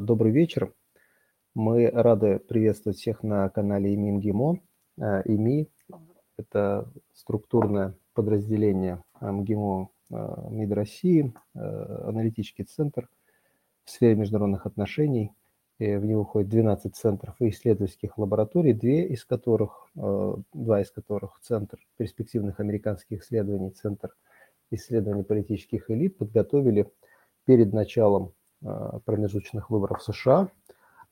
[0.00, 0.72] Добрый вечер.
[1.54, 4.60] Мы рады приветствовать всех на канале ИМИ МГИМО.
[5.24, 5.68] ИМИ–
[6.36, 9.88] это структурное подразделение МГИМО
[10.50, 13.08] МИД России, аналитический центр
[13.84, 15.32] в сфере международных отношений.
[15.78, 21.40] И в него входит 12 центров и исследовательских лабораторий, две из которых, два из которых
[21.42, 24.14] Центр перспективных американских исследований, Центр
[24.70, 26.86] исследований политических элит подготовили
[27.46, 30.48] перед началом Э, промежуточных выборов США.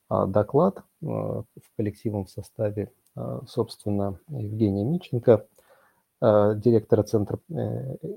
[0.08, 1.44] А доклад э, в
[1.76, 5.46] коллективном составе, э, собственно, Евгения Миченко,
[6.18, 7.38] директора Центра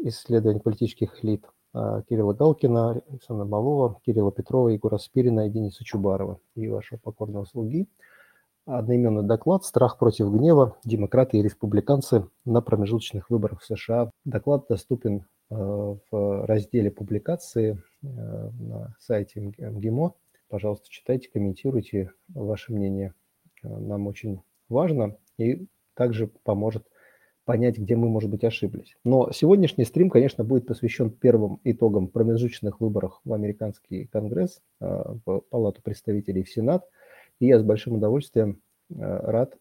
[0.04, 1.44] исследований политических элит,
[1.74, 7.90] Кирилла Галкина, Александра Малова, Кирилла Петрова, Егора Спирина и Дениса Чубарова и вашего покорного слуги.
[8.66, 10.78] Одноименный доклад «Страх против гнева.
[10.86, 14.12] Демократы и республиканцы на промежуточных выборах в США».
[14.26, 20.14] Доклад доступен в разделе публикации э, на сайте МГИМО.
[20.48, 23.14] Пожалуйста, читайте, комментируйте ваше мнение.
[23.64, 26.88] Э, нам очень важно и также поможет
[27.46, 28.96] понять, где мы, может быть, ошиблись.
[29.04, 35.42] Но сегодняшний стрим, конечно, будет посвящен первым итогам промежуточных выборов в американский конгресс, э, в
[35.50, 36.88] Палату представителей в Сенат.
[37.40, 39.56] И я с большим удовольствием рад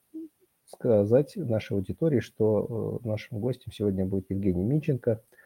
[0.66, 5.37] сказать нашей аудитории, что нашим гостем сегодня будет Евгений Минченко– Э,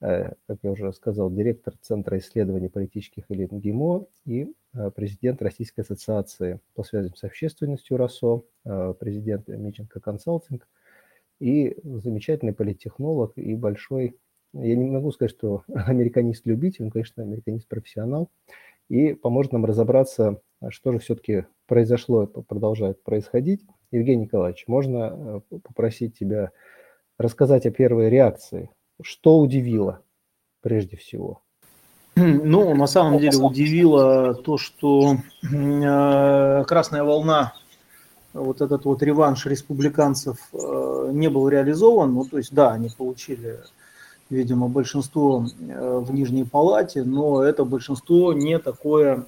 [0.00, 6.60] как я уже сказал, директор Центра исследований политических элит ГИМО и э, президент Российской ассоциации
[6.74, 10.68] по связям с общественностью РАСО, э, президент Миченко Консалтинг
[11.40, 14.18] и замечательный политтехнолог и большой,
[14.52, 18.30] я не могу сказать, что американист-любитель, он, конечно, американист-профессионал,
[18.88, 23.66] и поможет нам разобраться, что же все-таки произошло и продолжает происходить.
[23.90, 26.52] Евгений Николаевич, можно попросить тебя
[27.18, 28.70] рассказать о первой реакции
[29.02, 30.00] что удивило
[30.60, 31.42] прежде всего?
[32.16, 37.52] Ну, на самом деле удивило то, что э, красная волна,
[38.32, 42.14] вот этот вот реванш республиканцев э, не был реализован.
[42.14, 43.58] Ну, то есть, да, они получили,
[44.30, 49.26] видимо, большинство э, в Нижней Палате, но это большинство не такое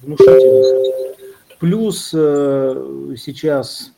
[0.00, 1.16] внушительное.
[1.58, 3.92] Плюс э, сейчас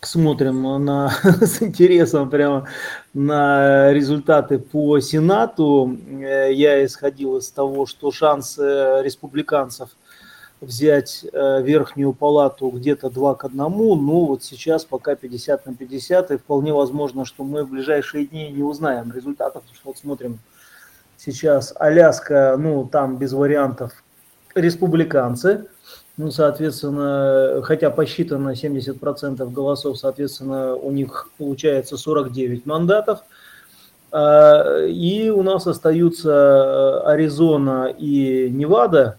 [0.00, 1.10] смотрим на,
[1.40, 2.68] с интересом прямо
[3.14, 5.96] на результаты по Сенату.
[6.08, 8.62] Э, я исходил из того, что шансы
[9.02, 9.90] республиканцев
[10.60, 16.30] взять э, верхнюю палату где-то 2 к 1, ну вот сейчас пока 50 на 50,
[16.30, 20.38] и вполне возможно, что мы в ближайшие дни не узнаем результатов, потому что вот смотрим
[21.16, 23.92] сейчас Аляска, ну там без вариантов
[24.54, 25.66] республиканцы,
[26.18, 33.20] ну, соответственно, хотя посчитано 70% голосов, соответственно, у них получается 49 мандатов.
[34.10, 39.18] А, и у нас остаются Аризона и Невада.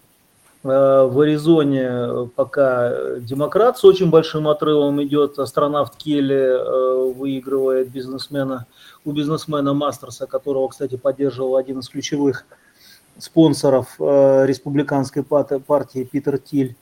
[0.62, 5.38] А, в Аризоне пока демократ с очень большим отрывом идет.
[5.38, 8.66] Астронавт Келли а, выигрывает бизнесмена,
[9.06, 12.44] у бизнесмена Мастерса, которого, кстати, поддерживал один из ключевых
[13.16, 16.76] спонсоров республиканской партии Питер Тиль.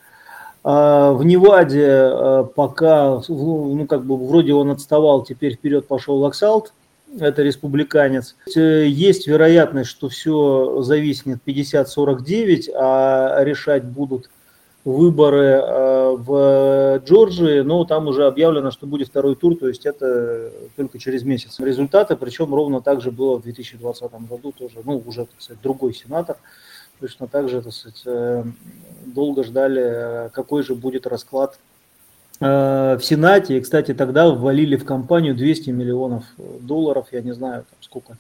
[0.70, 6.74] А, в Неваде а, пока, ну, как бы, вроде он отставал, теперь вперед пошел Лаксалт,
[7.18, 8.36] это республиканец.
[8.54, 14.28] Есть вероятность, что все зависнет 50-49, а решать будут
[14.84, 20.52] выборы а, в Джорджии, но там уже объявлено, что будет второй тур, то есть это
[20.76, 21.58] только через месяц.
[21.60, 25.94] Результаты, причем ровно так же было в 2020 году тоже, ну, уже, так сказать, другой
[25.94, 26.36] сенатор
[27.00, 28.44] точно так же, так сказать, э,
[29.06, 31.58] долго ждали, какой же будет расклад
[32.40, 33.58] э, в Сенате.
[33.58, 36.24] И, кстати, тогда ввалили в компанию 200 миллионов
[36.60, 38.16] долларов, я не знаю, там, сколько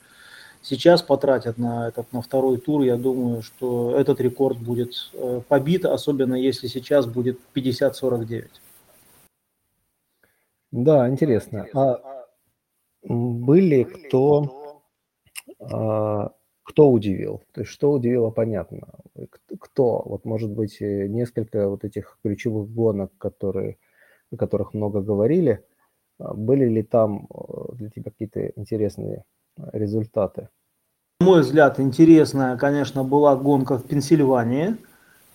[0.62, 2.82] сейчас потратят на этот, на второй тур.
[2.82, 8.46] Я думаю, что этот рекорд будет э, побит, особенно если сейчас будет 50-49.
[10.70, 11.66] Да, интересно.
[11.74, 12.00] А
[13.02, 14.82] были кто
[15.60, 16.32] а,
[16.68, 17.42] кто удивил?
[17.52, 18.88] То есть что удивило, понятно.
[19.58, 20.02] Кто?
[20.04, 23.78] Вот может быть э, несколько вот этих ключевых гонок, которые,
[24.30, 25.64] о которых много говорили.
[26.18, 29.24] А были ли там э, для тебя какие-то интересные
[29.72, 30.50] результаты?
[31.20, 34.76] На мой взгляд, интересная, конечно, была гонка в Пенсильвании–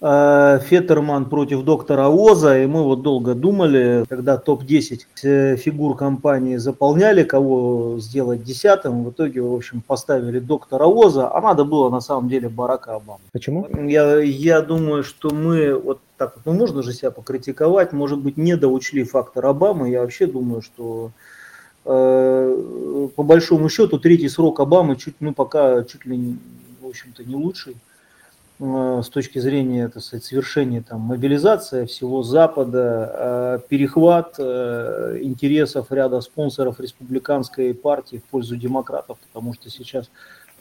[0.05, 6.57] Э, Феттерман против доктора Оза, и мы вот долго думали, когда топ-10 э, фигур компании
[6.57, 12.01] заполняли, кого сделать десятым, в итоге, в общем, поставили доктора Оза, а надо было на
[12.01, 13.21] самом деле Барака Обама.
[13.31, 13.65] Почему?
[13.87, 18.57] Я, я думаю, что мы вот так, ну можно же себя покритиковать, может быть, не
[18.57, 21.11] доучли фактор Обамы, я вообще думаю, что
[21.85, 26.35] э, по большому счету третий срок Обамы чуть, ну пока чуть ли,
[26.81, 27.77] в общем-то, не лучший.
[28.63, 35.91] Э, с точки зрения так сказать, совершения там, мобилизации всего Запада, э, перехват э, интересов
[35.91, 40.09] ряда спонсоров республиканской партии в пользу демократов, потому что сейчас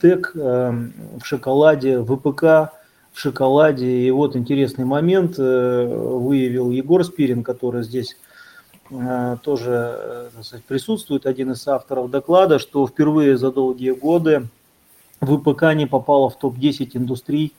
[0.00, 2.72] ТЭК в шоколаде, ВПК
[3.12, 3.86] в шоколаде.
[3.86, 8.16] И вот интересный момент выявил Егор Спирин, который здесь
[8.90, 14.48] тоже сказать, присутствует, один из авторов доклада, что впервые за долгие годы
[15.22, 17.52] ВПК не попала в топ-10 индустрий,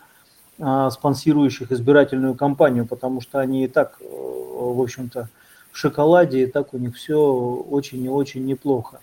[0.59, 5.29] спонсирующих избирательную кампанию, потому что они и так, э, в общем-то,
[5.71, 8.99] в шоколаде, и так у них все очень и очень неплохо.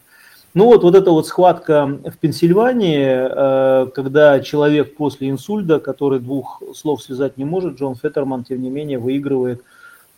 [0.55, 6.62] Ну вот, вот эта вот схватка в Пенсильвании, э, когда человек после инсульта, который двух
[6.75, 9.62] слов связать не может, Джон Феттерман, тем не менее, выигрывает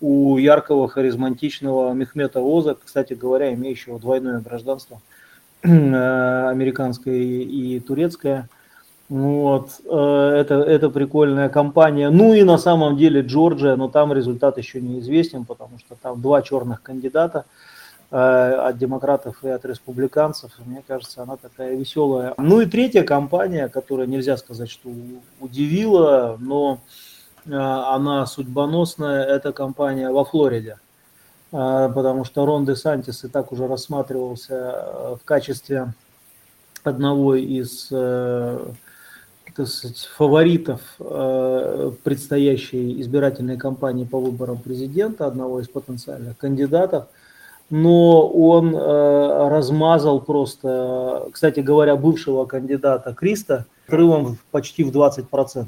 [0.00, 5.00] у яркого, харизматичного Мехмета Оза, кстати говоря, имеющего двойное гражданство–
[5.64, 8.48] Э, американское и турецкое.
[9.12, 12.08] Вот, э, это, это прикольная компания.
[12.08, 16.40] Ну и на самом деле Джорджия, но там результат еще неизвестен, потому что там два
[16.40, 17.44] черных кандидата
[18.10, 20.52] э, от демократов и от республиканцев.
[20.64, 22.32] Мне кажется, она такая веселая.
[22.38, 24.88] Ну и третья компания, которая нельзя сказать, что
[25.40, 26.78] удивила, но
[27.44, 30.78] она судьбоносная, это компания во Флориде.
[31.50, 35.92] Потому что Рон де Сантис и так уже рассматривался э, в качестве
[36.82, 38.58] одного из э,
[39.54, 47.06] так сказать, фаворитов э, предстоящей избирательной кампании по выборам президента, одного из потенциальных кандидатов,
[47.70, 55.66] но он размазал просто, кстати говоря, бывшего кандидата Криста отрывом почти в 20%.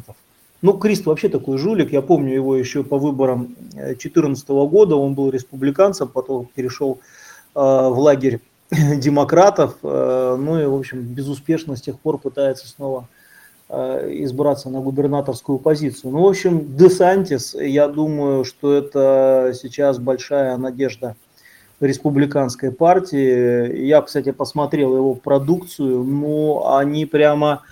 [0.63, 1.93] Ну, Крист вообще такой жулик.
[1.93, 4.97] Я помню его еще по выборам 2014 э, года.
[4.97, 7.01] Он был республиканцем, потом перешел
[7.55, 8.41] э, в лагерь
[8.71, 9.77] демократов.
[9.83, 13.14] Э, ну и, в общем, безуспешно с тех пор пытается снова э,
[13.71, 16.13] избраться на губернаторскую позицию.
[16.13, 21.17] Ну, в общем, Десантис, я думаю, что это сейчас большая надежда
[21.81, 23.85] республиканской партии.
[23.85, 27.63] Я, кстати, посмотрел его продукцию, но они прямо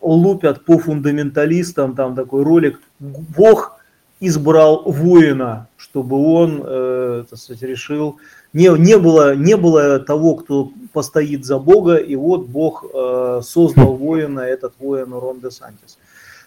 [0.00, 3.75] лупят по фундаменталистам, там такой ролик, Бог
[4.20, 8.18] избрал воина, чтобы он, э, так сказать, решил,
[8.52, 13.94] не, не, было, не было того, кто постоит за Бога, и вот Бог э, создал
[13.96, 15.98] воина, этот воин Рон де Сантис.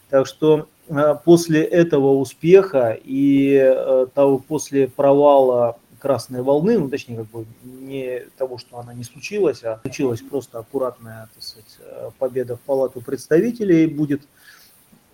[0.09, 7.17] Так что э, после этого успеха и э, того, после провала красной волны, ну точнее
[7.17, 11.77] как бы не того, что она не случилась, а случилась просто аккуратная так сказать,
[12.17, 14.21] победа в Палату представителей будет.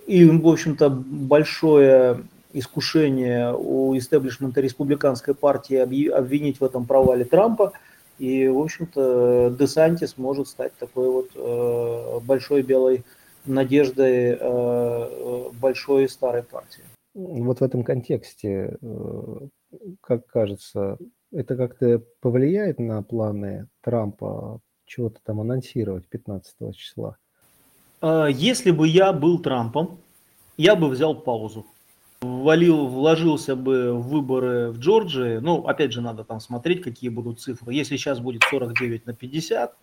[0.08, 2.24] И, в общем-то, большое
[2.58, 7.74] искушение у истеблишмента республиканской партии обвинить в этом провале Трампа.
[8.18, 13.04] И, в общем-то, Десантис может стать такой вот э, большой белой
[13.46, 16.84] надеждой э, большой старой партии.
[17.14, 19.48] Вот в этом контексте э,
[20.02, 20.98] как кажется,
[21.32, 27.18] это как-то повлияет на планы Трампа чего-то там анонсировать 15 числа?
[28.02, 30.00] А, если бы я был Трампом,
[30.58, 31.66] я бы взял паузу.
[32.44, 35.38] Ввалил, вложился бы в выборы в Джорджии.
[35.38, 37.74] Ну, опять же, надо там смотреть, какие будут цифры.
[37.74, 39.76] Если сейчас будет 49 на 50,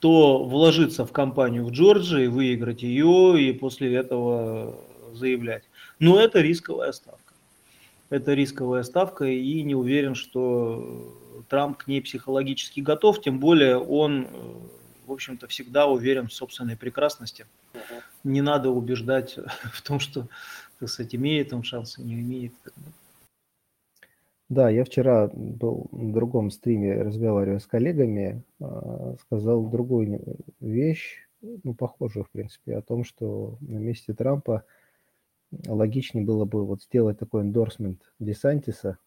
[0.00, 4.78] то вложиться в кампанию в Джорджии, выиграть ее и после этого
[5.12, 5.64] заявлять.
[5.98, 7.28] Но это рисковая ставка
[8.10, 11.14] это рисковая ставка, и не уверен, что
[11.48, 14.28] Трамп к ней психологически готов, тем более он,
[15.06, 17.46] в общем-то, всегда уверен в собственной прекрасности.
[18.24, 19.38] Не надо убеждать
[19.72, 20.28] в том, что,
[20.78, 22.52] так сказать, имеет он шансы, не имеет.
[24.48, 30.22] Да, я вчера был на другом стриме, разговаривая с коллегами, а, сказал другую
[30.60, 34.64] вещь, ну, похожую, в принципе, о том, что на месте Трампа–
[35.66, 38.98] логичнее было бы вот сделать такой эндорсмент Десантиса,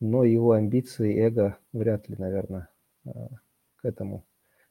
[0.00, 2.68] но его амбиции, эго вряд ли, наверное,
[3.06, 3.28] а,
[3.76, 4.24] к этому.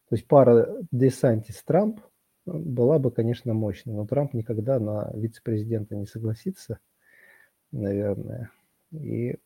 [0.10, 2.02] То есть пара Десантис-Трамп
[2.46, 6.80] была бы, конечно, мощной, но Трамп никогда на вице-президента не согласится,
[7.72, 8.52] наверное.
[8.92, 9.38] И,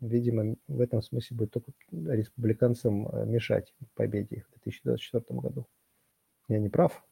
[0.00, 5.66] видимо, в этом смысле будет только республиканцам а, мешать победе в 2024 году.
[6.48, 7.04] Я не прав?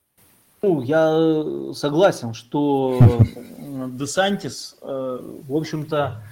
[0.63, 2.99] Ну, я э, согласен, что
[3.91, 6.23] Десантис, э, в общем-то,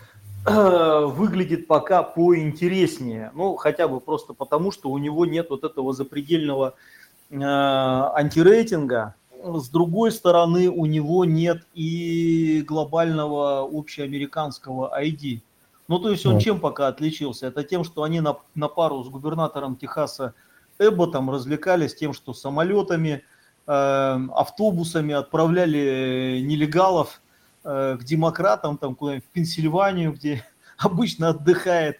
[0.46, 3.30] выглядит пока поинтереснее.
[3.34, 7.03] Ну, хотя бы просто потому, что у него нет вот этого запредельного э,
[7.42, 9.14] антирейтинга.
[9.42, 15.42] С другой стороны, у него нет и глобального общеамериканского ID.
[15.86, 17.48] Ну, то есть он чем пока отличился?
[17.48, 20.34] Это тем, что они на, на пару с губернатором Техаса
[20.78, 23.22] Эбботом развлекались тем, что самолетами,
[23.66, 27.20] автобусами отправляли нелегалов
[27.62, 30.44] к демократам, там куда-нибудь в Пенсильванию, где
[30.78, 31.98] обычно отдыхает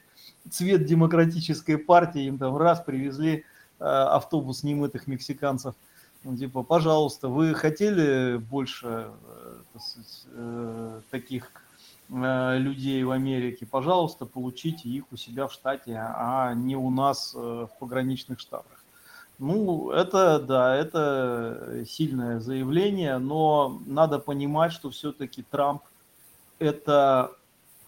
[0.51, 3.45] цвет демократической партии, им там раз привезли
[3.79, 5.75] автобус немытых мексиканцев.
[6.23, 9.11] Ну, типа, пожалуйста, вы хотели больше
[9.77, 11.51] сказать, таких
[12.11, 17.35] Э, людей в Америке, пожалуйста, получите их у себя в штате, а не у нас
[17.35, 18.85] э, в пограничных штатах.
[19.39, 25.83] Ну, это, да, это сильное заявление, но надо понимать, что все-таки Трамп
[26.61, 27.33] это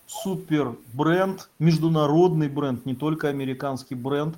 [0.07, 4.37] супер бренд, международный бренд, не только американский бренд,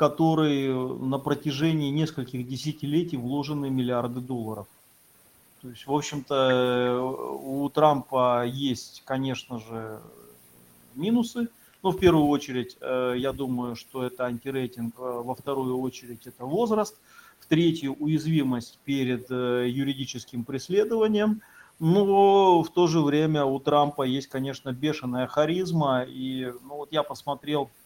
[0.00, 4.66] который на протяжении нескольких десятилетий вложены миллиарды долларов.
[5.60, 7.02] То есть, в общем-то,
[7.42, 10.00] у Трампа есть, конечно же,
[10.94, 11.48] минусы.
[11.82, 16.46] Но в первую очередь, э, я думаю, что это антирейтинг, э, во вторую очередь это
[16.46, 16.96] возраст,
[17.38, 21.42] в третью уязвимость перед э, юридическим преследованием.
[21.78, 26.04] Но в то же время у Трампа есть, конечно, бешеная харизма.
[26.08, 27.79] И ну, вот я посмотрел э, э,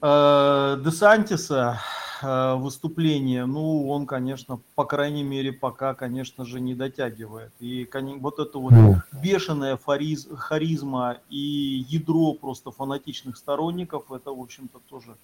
[0.00, 1.80] Десантиса,
[2.22, 7.52] Э, выступление, ну, он, конечно, по крайней мере, пока, конечно же, не дотягивает.
[7.58, 7.88] И
[8.20, 8.96] вот это вот ну.
[9.20, 15.16] бешеная фариз, харизма и ядро просто фанатичных сторонников, это, в общем-то, тоже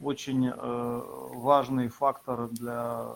[0.00, 1.02] очень э,
[1.34, 3.06] важный фактор для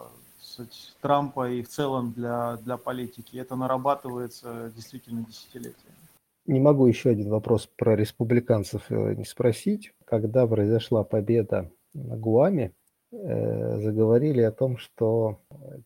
[0.41, 3.37] сказать, Трампа и в целом для, для политики.
[3.37, 5.98] Это нарабатывается действительно десятилетиями.
[6.49, 9.93] Не могу еще один вопрос про республиканцев э, не спросить.
[10.05, 12.73] Когда произошла победа на Гуаме,
[13.11, 15.41] Э, заговорили о том, что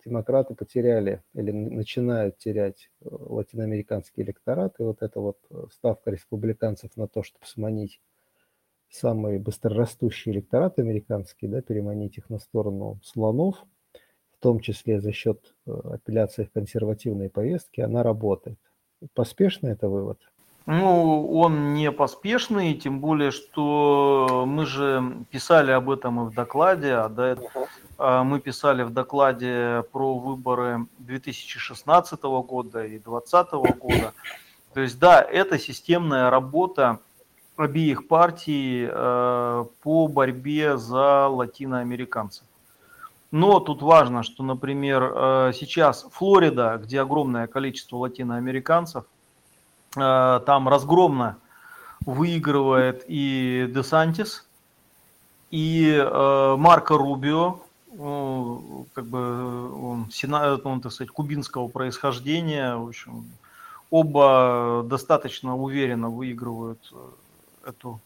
[0.05, 5.39] демократы потеряли или начинают терять э, латиноамериканский электорат, и вот эта вот
[5.73, 8.01] ставка республиканцев на то, чтобы сманить
[8.89, 13.65] самый быстрорастущий электорат американский, да, переманить их на сторону слонов,
[14.33, 18.59] в том числе за счет апелляции в консервативной повестки, она работает.
[19.15, 20.19] Поспешно это вывод?
[20.67, 26.95] Ну, он не поспешный, тем более, что мы же писали об этом и в докладе,
[26.95, 27.51] а до этого
[27.99, 34.13] uh мы писали в докладе про выборы 2016 года и 2020 года.
[34.75, 36.99] То есть, да, это системная работа
[37.57, 42.45] обеих партий э, по борьбе за латиноамериканцев.
[43.31, 49.05] Но тут важно, что, например, э, сейчас Флорида, где огромное количество латиноамериканцев,
[49.95, 51.37] там разгромно
[52.07, 54.47] выигрывает и Десантис,
[55.51, 57.61] и э, Марко Рубио,
[57.93, 58.57] э,
[58.95, 63.27] как бы он, сена, он, так сказать, кубинского происхождения, в общем,
[63.91, 68.01] оба достаточно уверенно выигрывают э, эту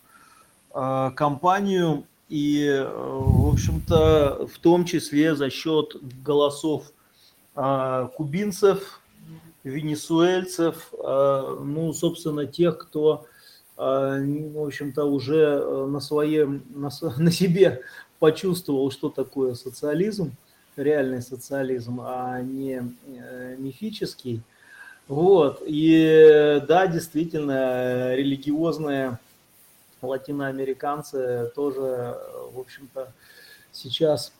[0.74, 6.90] э, компанию, и, э, в общем-то, в том числе за счет голосов
[7.54, 9.00] э, кубинцев,
[9.66, 13.26] венесуэльцев, а, ну, собственно, тех, кто,
[13.76, 17.82] а, в общем-то, уже э, на своем, на, на себе
[18.18, 20.32] почувствовал, что такое социализм,
[20.76, 24.42] реальный социализм, а не э, мифический.
[25.08, 29.18] Вот, и да, действительно, религиозные
[30.02, 32.16] латиноамериканцы тоже,
[32.52, 33.12] в общем-то,
[33.72, 34.32] сейчас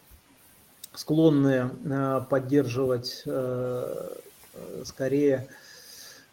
[0.92, 3.22] склонны э, поддерживать
[4.84, 5.48] скорее,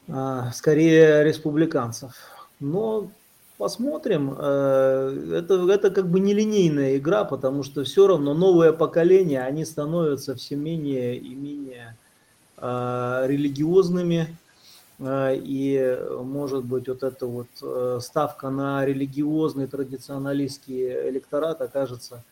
[0.07, 2.13] а, скорее республиканцев.
[2.59, 3.09] Но
[3.57, 4.35] посмотрим.
[4.37, 10.35] Э, это, это как бы нелинейная игра, потому что все равно новое поколение, они становятся
[10.35, 11.97] все менее и менее
[12.57, 14.35] а, религиозными.
[14.99, 22.23] А, и может быть вот эта вот э, ставка на религиозный традиционалистский электорат окажется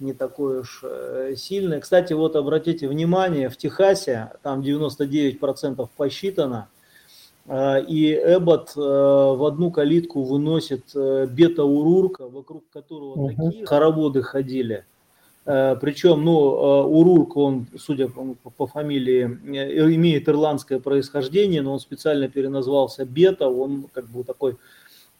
[0.00, 1.80] не такой уж э, сильный.
[1.80, 6.68] Кстати, вот обратите внимание, в Техасе там 99% посчитано,
[7.46, 13.28] э, и Эббот э, в одну калитку выносит бета-урурка, вокруг которого угу.
[13.28, 14.84] такие хороводы ходили.
[15.44, 16.34] Причем, ну,
[16.90, 23.86] Урурк, он, судя по, по фамилии, имеет ирландское происхождение, но он специально переназвался Бета, он
[23.90, 24.58] как бы такой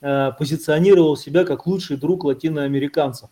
[0.01, 3.31] позиционировал себя как лучший друг латиноамериканцев.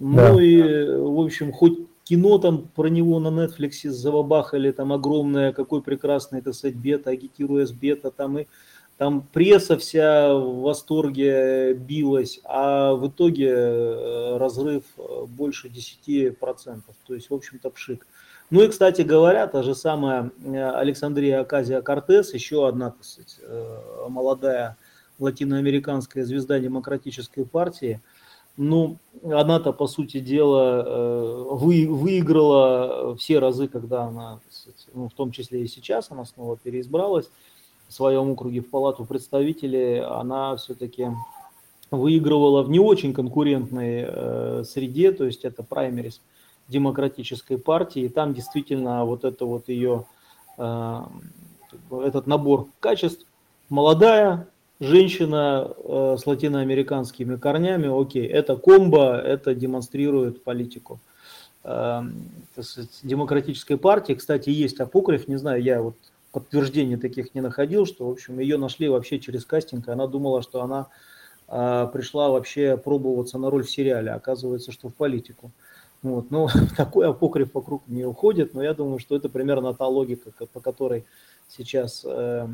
[0.00, 0.42] Ну да.
[0.42, 6.40] и, в общем, хоть кино там про него на Netflix забабахали, там огромное, какой прекрасный,
[6.40, 8.46] это сказать, бета, агитируя с бета, там и
[8.96, 16.36] там пресса вся в восторге билась, а в итоге э, разрыв э, больше 10%,
[17.06, 18.06] то есть, в общем-то, пшик.
[18.50, 23.40] Ну и, кстати говоря, та же самая э, Александрия Аказия Кортес, еще одна, так сказать,
[24.08, 24.76] молодая
[25.18, 28.00] латиноамериканская звезда демократической партии–
[28.56, 34.40] ну, она-то, по сути дела, э, вы, выиграла все разы, когда она,
[34.92, 37.30] ну, в том числе и сейчас, она снова переизбралась
[37.88, 41.10] в своем округе в палату представителей, она все-таки
[41.90, 46.20] выигрывала в не очень конкурентной э, среде, то есть это праймерис
[46.68, 50.04] демократической партии, и там действительно вот это вот ее,
[50.56, 51.00] э,
[51.90, 53.26] этот набор качеств,
[53.68, 54.48] молодая,
[54.80, 60.98] женщина э, с латиноамериканскими корнями, окей, это комбо, это демонстрирует политику
[61.64, 62.02] э,
[62.60, 64.14] сказать, демократической партии.
[64.14, 65.96] Кстати, есть апокриф, не знаю, я вот
[66.32, 70.42] подтверждений таких не находил, что, в общем, ее нашли вообще через кастинг, и она думала,
[70.42, 70.86] что она
[71.48, 75.50] э, пришла вообще пробоваться на роль в сериале, оказывается, что в политику.
[76.02, 80.30] Вот, ну, такой апокриф вокруг не уходит, но я думаю, что это примерно та логика,
[80.52, 81.04] по которой
[81.48, 82.48] сейчас э,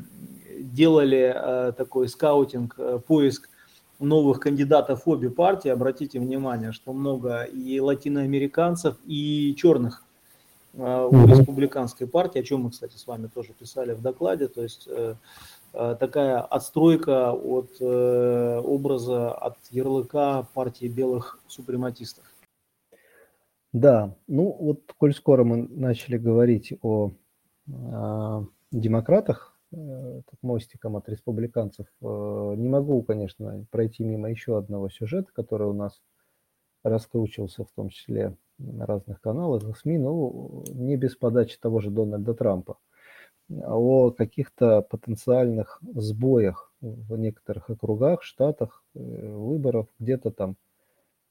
[0.58, 3.48] делали э, такой скаутинг, э, поиск
[3.98, 10.02] новых кандидатов в обе партии, обратите внимание, что много и латиноамериканцев, и черных
[10.74, 14.86] у республиканской партии, о чем мы, кстати, с вами тоже писали в докладе, то есть
[15.72, 22.26] такая отстройка от образа, от ярлыка партии белых супрематистов.
[23.76, 27.12] Да, ну вот, коль скоро мы начали говорить о
[27.70, 28.42] а,
[28.72, 35.68] демократах, э, мостиком от республиканцев, э, не могу, конечно, пройти мимо еще одного сюжета, который
[35.68, 36.00] у нас
[36.84, 42.32] раскручивался, в том числе на разных каналах, СМИ, но не без подачи того же Дональда
[42.32, 42.78] Трампа,
[43.50, 49.00] о каких-то потенциальных сбоях в некоторых округах, штатах, э,
[49.34, 50.56] выборов, где-то там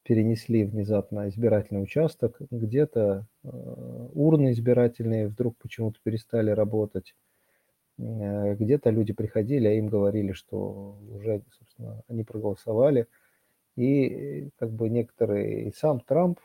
[0.06, 7.16] перенесли внезапно избирательный участок, где-то урны избирательные вдруг почему-то перестали работать,
[7.98, 13.08] Э, где-то люди приходили, а им говорили, что уже, собственно, они проголосовали.
[13.76, 16.40] И как бы некоторые, и сам Трамп,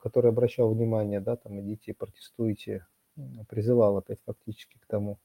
[0.00, 2.86] который обращал внимание, да, там идите, протестуйте,
[3.48, 5.18] призывал опять фактически к тому,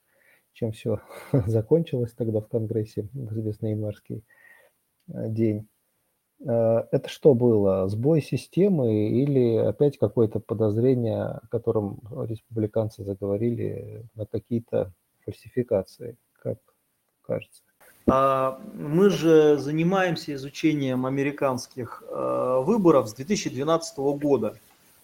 [0.54, 1.02] чем все
[1.48, 4.24] закончилось тогда в Конгрессе в известный январский
[5.10, 5.68] э, день.
[6.46, 7.88] Э, это что было?
[7.90, 14.94] Сбой системы или опять какое-то подозрение, о котором республиканцы заговорили на какие-то
[15.26, 16.58] фальсификации, как
[17.22, 17.62] кажется?
[18.08, 24.56] А, мы же занимаемся изучением американских э, выборов с 2012 года.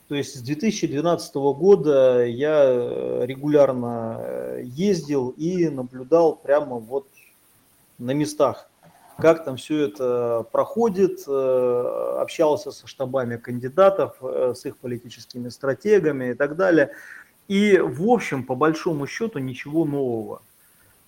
[0.08, 7.08] То есть с 2012 года я регулярно э, ездил и наблюдал прямо вот
[8.00, 8.69] на местах,
[9.17, 16.56] как там все это проходит, общался со штабами кандидатов, с их политическими стратегами и так
[16.56, 16.91] далее.
[17.47, 20.41] И, в общем, по большому счету, ничего нового.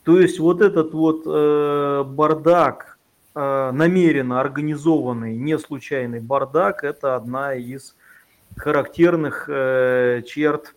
[0.03, 2.97] То есть вот этот вот э, бардак,
[3.35, 7.93] э, намеренно организованный, не случайный бардак, это одна из
[8.55, 10.75] характерных э, черт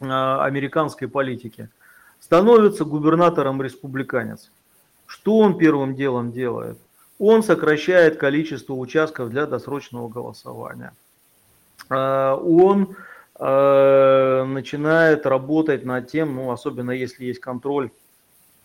[0.00, 1.68] э, американской политики.
[2.20, 4.52] Становится губернатором республиканец.
[5.06, 6.78] Что он первым делом делает?
[7.18, 10.92] Он сокращает количество участков для досрочного голосования.
[11.90, 12.96] Э, он
[13.38, 17.90] Э, начинает работать над тем, ну, особенно если есть контроль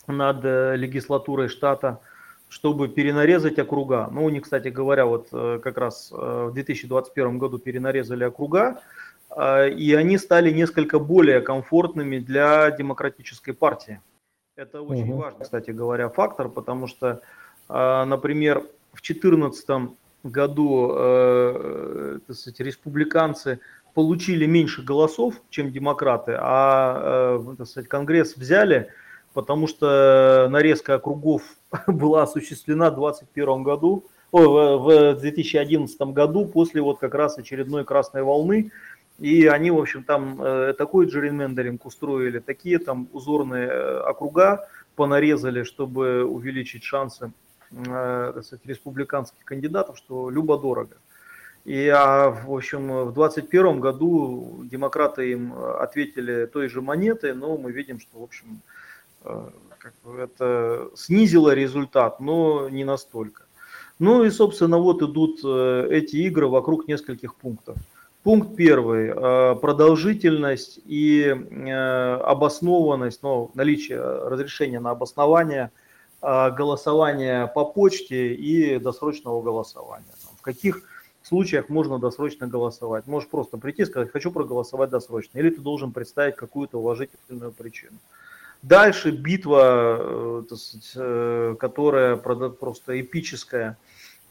[0.06, 1.99] над э, легислатурой штата,
[2.49, 4.10] чтобы перенарезать округа.
[4.12, 8.82] Ну, у них, кстати говоря, вот э, как раз в 2021 году перенарезали округа,
[9.38, 14.02] и они стали несколько более комфортными для демократической партии.
[14.60, 15.22] Это очень угу.
[15.22, 17.22] важный, кстати говоря, фактор, потому что,
[17.69, 18.60] например,
[18.91, 19.69] в 2014
[20.24, 23.62] году так сказать, республиканцы
[23.93, 28.89] получили меньше голосов, чем демократы, а э, сказать, Конгресс взяли,
[29.34, 31.43] потому что нарезка округов
[31.88, 38.24] была осуществлена в 2021 году, о, в 2011 году после вот как раз очередной красной
[38.24, 38.72] волны.
[39.19, 45.63] И они, в общем, там э, такой джерримендеринг устроили, такие там узорные э, округа понарезали,
[45.63, 47.32] чтобы увеличить шансы
[47.71, 50.97] так сказать, республиканских кандидатов, что любо-дорого.
[51.65, 57.71] И, а, в общем, в 2021 году демократы им ответили той же монетой, но мы
[57.71, 58.62] видим, что, в общем,
[59.23, 63.43] э, как бы это снизило результат, но не настолько.
[63.99, 67.77] Ну и, собственно, вот идут э, эти игры вокруг нескольких пунктов.
[68.23, 69.12] Пункт первый.
[69.15, 71.27] Э, продолжительность и
[72.21, 75.71] обоснованность, ну, наличие разрешения на обоснование
[76.21, 80.12] голосования по почте и досрочного голосования.
[80.38, 80.82] В каких
[81.21, 83.08] случаях можно досрочно голосовать.
[83.08, 85.38] Можешь просто прийти и сказать, хочу проголосовать досрочно.
[85.38, 87.97] Или ты должен представить какую-то уважительную причину.
[88.62, 90.55] Дальше битва, э,
[90.95, 93.77] э, которая просто эпическая,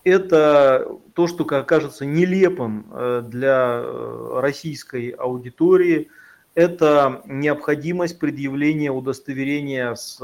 [0.08, 6.08] это то, что кажется нелепым э, для э, российской аудитории,
[6.54, 10.18] это необходимость предъявления удостоверения с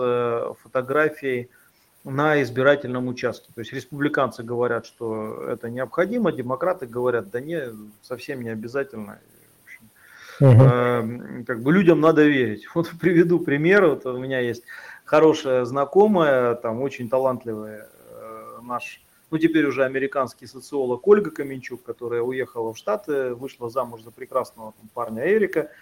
[0.62, 1.48] фотографией
[2.02, 3.50] на избирательном участке.
[3.54, 7.62] То есть республиканцы говорят, что это необходимо, демократы говорят, да не,
[8.02, 9.20] совсем не обязательно.
[10.40, 11.44] Угу.
[11.46, 12.66] Как бы людям надо верить.
[12.74, 13.86] Вот приведу пример.
[13.86, 14.64] Вот у меня есть
[15.04, 19.03] хорошая знакомая, там очень талантливая э, наш,
[19.34, 24.74] ну теперь уже американский социолог Ольга Каменчук, которая уехала в Штаты, вышла замуж за прекрасного
[24.78, 25.72] там, парня Эрика.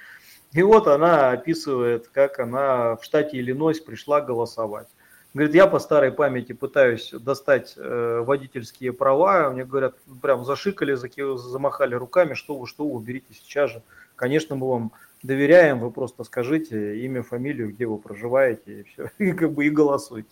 [0.52, 4.88] И вот она описывает, как она в штате Иллинойс пришла голосовать.
[5.34, 9.50] Говорит, я по старой памяти пытаюсь достать э, водительские права.
[9.50, 10.94] Мне говорят, прям зашикали,
[11.36, 13.82] замахали руками, что вы, что вы, берите сейчас же.
[14.16, 19.32] Конечно, мы вам доверяем, вы просто скажите имя, фамилию, где вы проживаете, и все, и
[19.32, 20.30] как бы и голосуйте.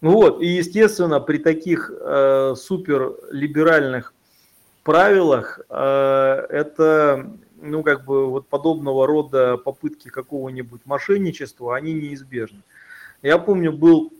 [0.00, 4.12] Ну вот, и естественно, при таких э, суперлиберальных
[4.84, 12.62] правилах э, это, ну как бы вот подобного рода попытки какого-нибудь мошенничества, они неизбежны.
[13.22, 14.12] Я помню, был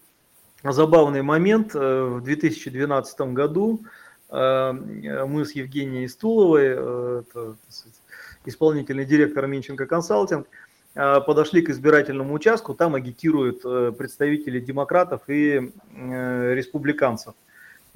[0.64, 3.84] забавный момент э, в 2012 году,
[4.30, 7.56] э, мы с Евгенией Стуловой, э, это,
[8.46, 10.46] исполнительный директор Минченко Консалтинг,
[10.96, 13.62] подошли к избирательному участку, там агитируют
[13.96, 17.34] представители демократов и республиканцев.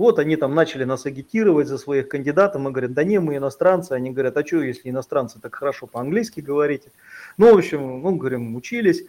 [0.00, 2.62] Вот они там начали нас агитировать за своих кандидатов.
[2.62, 3.92] Мы говорим, да не, мы иностранцы.
[3.92, 6.90] Они говорят, а что, если иностранцы так хорошо по-английски говорите?
[7.36, 9.04] Ну, в общем, ну, говорим, учились.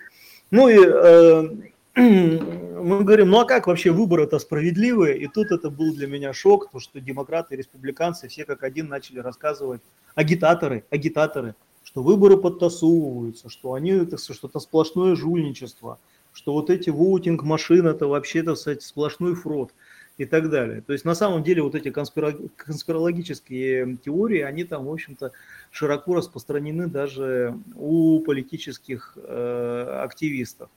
[0.52, 0.78] Ну и
[1.96, 5.18] мы говорим, ну а как вообще выборы это справедливые?
[5.18, 8.90] И тут это был для меня шок, то что демократы и республиканцы все как один
[8.90, 9.82] начали рассказывать,
[10.16, 11.56] агитаторы, агитаторы,
[11.92, 16.00] что выборы подтасовываются, что они это что-то сплошное жульничество,
[16.32, 19.74] что вот эти воутинг машин это вообще-то кстати, сплошной фрод
[20.18, 20.82] и так далее.
[20.82, 25.34] То есть на самом деле вот эти конспирологические теории, они там, в общем-то,
[25.70, 30.70] широко распространены даже у политических э, активистов.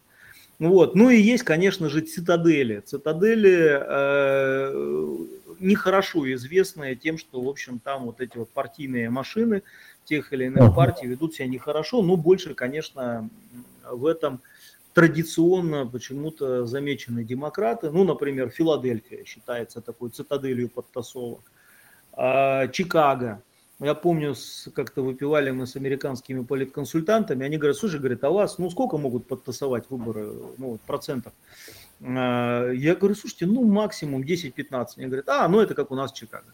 [0.69, 0.95] Вот.
[0.95, 2.81] Ну и есть, конечно же, цитадели.
[2.81, 5.17] Цитадели э,
[5.61, 9.63] нехорошо известные тем, что, в общем, там вот эти вот партийные машины
[10.05, 13.29] тех или иных партий ведут себя нехорошо, но больше, конечно,
[13.91, 14.41] в этом
[14.93, 17.91] традиционно почему-то замечены демократы.
[17.91, 21.43] Ну, например, Филадельфия считается такой цитаделью подтасовок.
[22.13, 23.43] А, Чикаго–
[23.85, 24.35] я помню,
[24.75, 29.27] как-то выпивали мы с американскими политконсультантами, они говорят, слушай, говорит, а вас, ну, сколько могут
[29.27, 31.33] подтасовать выборы, ну, процентов?
[32.01, 34.87] А, я говорю, слушайте, ну, максимум 10-15.
[34.97, 36.47] Они говорят, а, ну, это как у нас в Чикаго.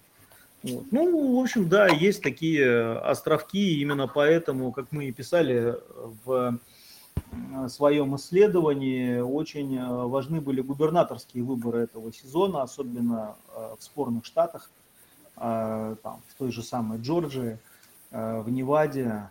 [0.63, 0.85] Вот.
[0.91, 5.77] Ну, в общем, да, есть такие островки, именно поэтому, как мы и писали
[6.25, 6.59] в
[7.69, 13.37] своем исследовании, очень важны были губернаторские выборы этого сезона, особенно
[13.79, 14.71] в спорных штатах.
[15.37, 17.59] А, там, в той же самой Джорджии,
[18.11, 19.31] а, в Неваде,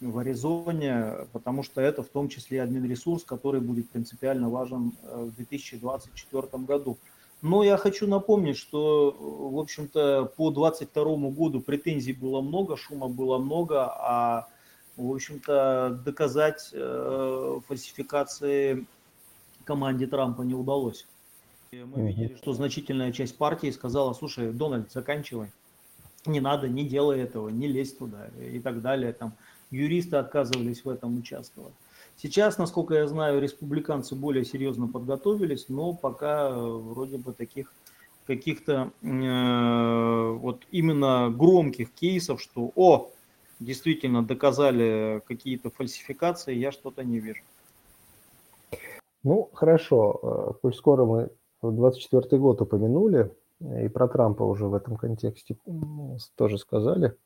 [0.00, 5.24] в Аризоне, потому что это в том числе один ресурс, который будет принципиально важен э,
[5.24, 6.96] в 2024 году.
[7.42, 13.38] Но я хочу напомнить, что, в общем-то, по 2022 году претензий было много, шума было
[13.38, 14.48] много, а,
[14.96, 18.86] в общем-то, доказать э, фальсификации
[19.64, 21.06] команде Трампа не удалось.
[21.70, 25.52] Мы видели, что значительная часть партии сказала, слушай, Дональд, заканчивай,
[26.24, 29.12] не надо, не делай этого, не лезь туда и так далее.
[29.12, 29.34] Там
[29.70, 31.74] юристы отказывались в этом участвовать.
[32.16, 37.72] Сейчас, насколько я знаю, республиканцы более серьезно подготовились, но пока э, вроде бы таких
[38.26, 43.10] каких-то э, вот именно громких кейсов, что о,
[43.60, 47.42] действительно доказали какие-то фальсификации, я что-то не вижу.
[49.22, 50.56] Ну, хорошо.
[50.60, 51.30] Коль скоро мы
[51.62, 55.56] 24 год упомянули, и про Трампа уже в этом контексте
[56.36, 57.16] тоже сказали.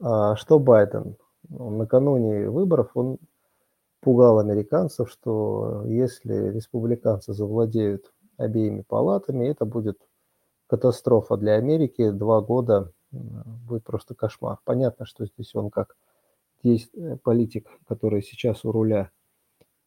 [0.00, 1.16] А что Байден?
[1.48, 3.18] Накануне выборов он
[4.00, 9.98] пугал американцев, что если республиканцы завладеют обеими палатами, это будет
[10.68, 12.10] катастрофа для Америки.
[12.10, 14.58] Два года будет просто кошмар.
[14.64, 15.96] Понятно, что здесь он как
[16.62, 19.10] есть политик, который сейчас у руля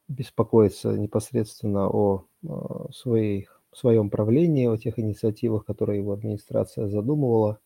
[0.07, 2.25] беспокоится непосредственно о
[2.91, 7.59] своих в своем правлении, о тех инициативах, которые его администрация задумывала,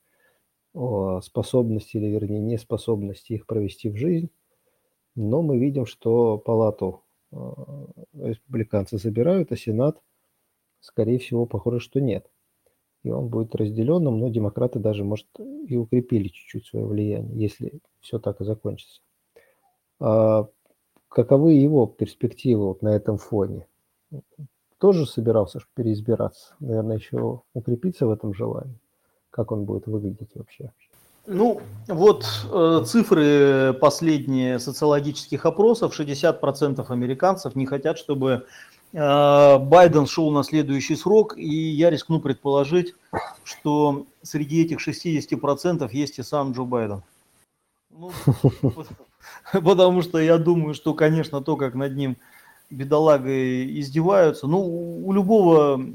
[0.73, 4.29] о способности или, вернее, неспособности их провести в жизнь.
[5.15, 7.37] Но мы видим, что палату э,
[8.13, 10.01] республиканцы забирают, а Сенат,
[10.81, 12.29] скорее всего, похоже, что нет.
[13.03, 18.19] И он будет разделенным, но демократы даже, может, и укрепили чуть-чуть свое влияние, если все
[18.19, 19.01] так и закончится.
[19.99, 20.47] А
[21.07, 23.67] каковы его перспективы вот на этом фоне?
[24.79, 28.79] Тоже собирался переизбираться, наверное, еще укрепиться в этом желании.
[29.29, 30.71] как он будет выглядеть вообще?
[31.27, 35.99] Ну, вот э, цифры последние социологических опросов.
[35.99, 38.45] 60% американцев не хотят, чтобы
[38.93, 41.35] э, Байден шел на следующий срок.
[41.35, 42.93] И я рискну предположить,
[43.43, 47.01] что среди этих 60% есть и сам Джо Байден.
[47.89, 48.11] Ну,
[49.53, 52.17] потому что я думаю, что, конечно, то, как над ним
[52.69, 55.85] бедолагой издеваются, ну, у любого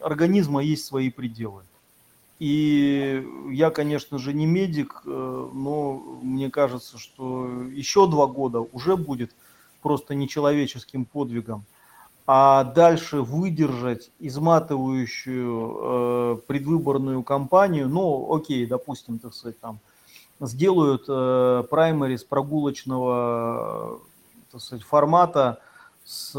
[0.00, 1.62] организма есть свои пределы.
[2.38, 8.96] И я, конечно же, не медик, э, но мне кажется, что еще два года уже
[8.96, 9.30] будет
[9.80, 11.64] просто нечеловеческим подвигом.
[12.26, 19.78] А дальше выдержать изматывающую э, предвыборную кампанию, ну, окей, допустим, так сказать, там,
[20.40, 24.00] сделают э, праймерис прогулочного
[24.52, 25.58] так сказать, формата
[26.04, 26.32] с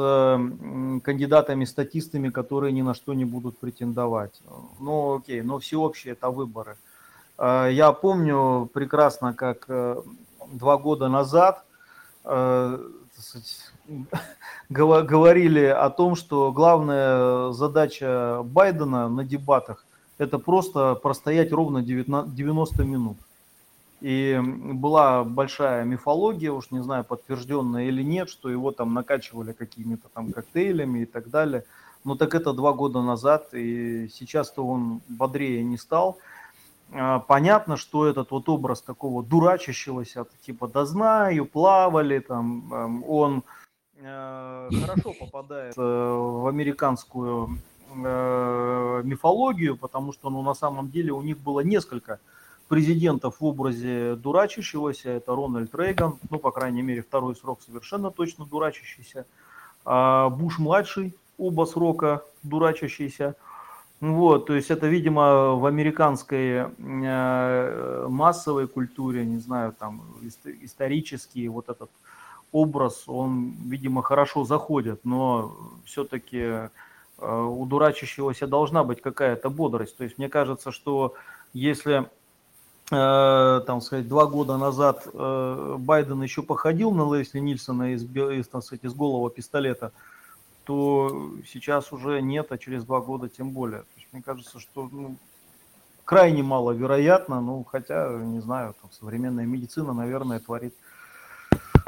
[1.04, 4.42] кандидатами-статистами, которые ни на что не будут претендовать.
[4.80, 6.78] Ну, окей, но всеобщие это выборы.
[7.38, 10.02] А, я помню прекрасно, как э,
[10.52, 11.64] два года назад
[12.24, 12.80] э,
[14.70, 19.86] говорили о том, что главная задача Байдена на дебатах–
[20.18, 23.18] это просто простоять ровно 90 минут.
[24.04, 30.10] И была большая мифология, уж не знаю, подтвержденная или нет, что его там накачивали какими-то
[30.14, 31.64] там коктейлями и так далее.
[32.04, 36.18] Но так это два года назад, и сейчас-то он бодрее не стал.
[36.92, 43.44] А, понятно, что этот вот образ такого дурачащегося, типа да знаю, плавали, там, эм, он
[44.02, 47.58] э, хорошо попадает э, в американскую
[47.96, 52.20] э, мифологию, потому что ну, на самом деле у них было несколько
[52.74, 58.48] президентов в образе дурачащегося, это Рональд Рейган, ну, по крайней мере, второй срок совершенно точно
[58.48, 59.28] дурачащийся,
[59.86, 63.36] а Буш-младший, оба срока дурачащийся,
[64.02, 70.02] вот, то есть это, видимо, в американской э, массовой культуре, не знаю, там,
[70.64, 71.92] исторический вот этот
[72.52, 75.56] образ, он, видимо, хорошо заходит, но
[75.86, 76.70] все-таки э,
[77.20, 79.96] у дурачащегося должна быть какая-то бодрость.
[79.96, 81.14] То есть мне кажется, что
[81.54, 82.10] если
[82.94, 88.62] там сказать, два года назад э, Байден еще походил на Лесли Нильсона из, из, там
[88.62, 89.92] сказать, из голого пистолета,
[90.64, 93.82] то сейчас уже нет, а через два года тем более.
[93.82, 95.18] То есть, мне кажется, что ну,
[96.06, 100.74] крайне маловероятно, ну, хотя, не знаю, там, современная медицина, наверное, творит,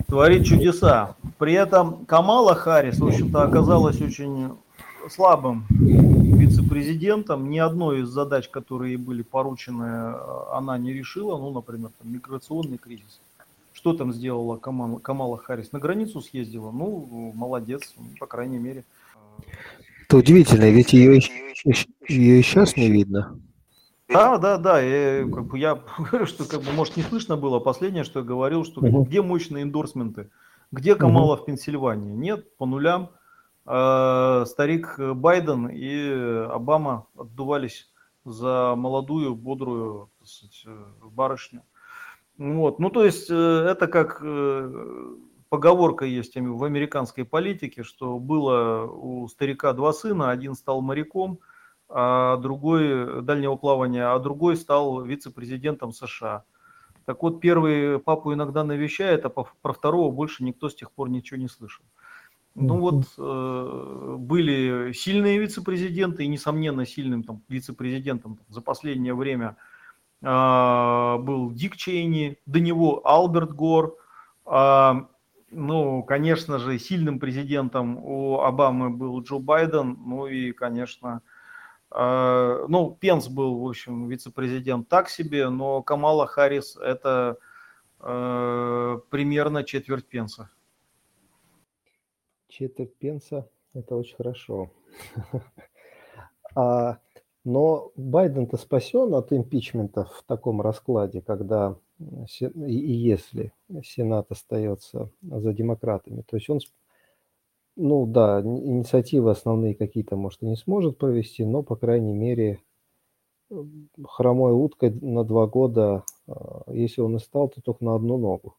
[0.07, 1.15] творит чудеса.
[1.37, 4.57] При этом Камала Харрис, в общем-то, оказалась очень
[5.09, 7.49] слабым вице-президентом.
[7.49, 10.15] Ни одной из задач, которые были поручены,
[10.51, 11.37] она не решила.
[11.37, 13.19] Ну, например, там, миграционный кризис.
[13.73, 15.71] Что там сделала Камала, Камала Харрис?
[15.71, 16.71] На границу съездила.
[16.71, 18.83] Ну, молодец, по крайней мере.
[20.07, 21.19] Это удивительно, ведь ее,
[22.07, 23.39] ее сейчас не видно.
[24.07, 24.79] Да, да, да.
[24.79, 27.59] Я, как бы, я говорю, что, как бы, может, не слышно было.
[27.59, 29.03] Последнее, что я говорил, что угу.
[29.03, 30.29] где мощные эндорсменты?
[30.71, 31.43] Где Камала угу.
[31.43, 32.13] в Пенсильвании?
[32.13, 33.09] Нет, по нулям.
[33.65, 37.91] Э, старик Байден и Обама отдувались
[38.23, 41.63] за молодую, бодрую сказать, э, барышню.
[42.37, 42.79] Вот.
[42.79, 44.19] Ну, то есть э, это как
[45.49, 51.39] поговорка есть в американской политике, что было у старика два сына, один стал моряком,
[51.87, 56.43] а другой дальнего плавания, а другой стал вице-президентом США.
[57.05, 61.39] Так вот, первый папу иногда навещает, а про второго больше никто с тех пор ничего
[61.39, 61.85] не слышал.
[62.55, 68.39] Ну вот э, были сильные вице-президенты, и, несомненно, сильным там, вице-президентом.
[68.47, 69.57] За последнее время
[70.21, 70.25] э,
[71.19, 73.97] был Дик Чейни, до него Алберт Гор.
[74.45, 74.93] Э,
[75.51, 81.21] ну, конечно же, сильным президентом у Обамы был Джо Байден, ну и, конечно,
[81.91, 87.37] э, ну, Пенс был, в общем, вице-президент так себе, но Камала Харрис это
[87.99, 90.49] э, примерно четверть Пенса
[92.55, 94.71] четверть пенса– это очень хорошо.
[96.55, 96.99] а,
[97.43, 106.23] но Байден-то спасен от импичмента в таком раскладе, когда и если Сенат остается за демократами.
[106.27, 106.59] То есть он,
[107.75, 112.59] ну да, инициативы основные какие-то, может, и не сможет провести, но, по крайней мере,
[114.03, 118.55] хромой уткой на два года, а, если он и стал, то только на одну ногу.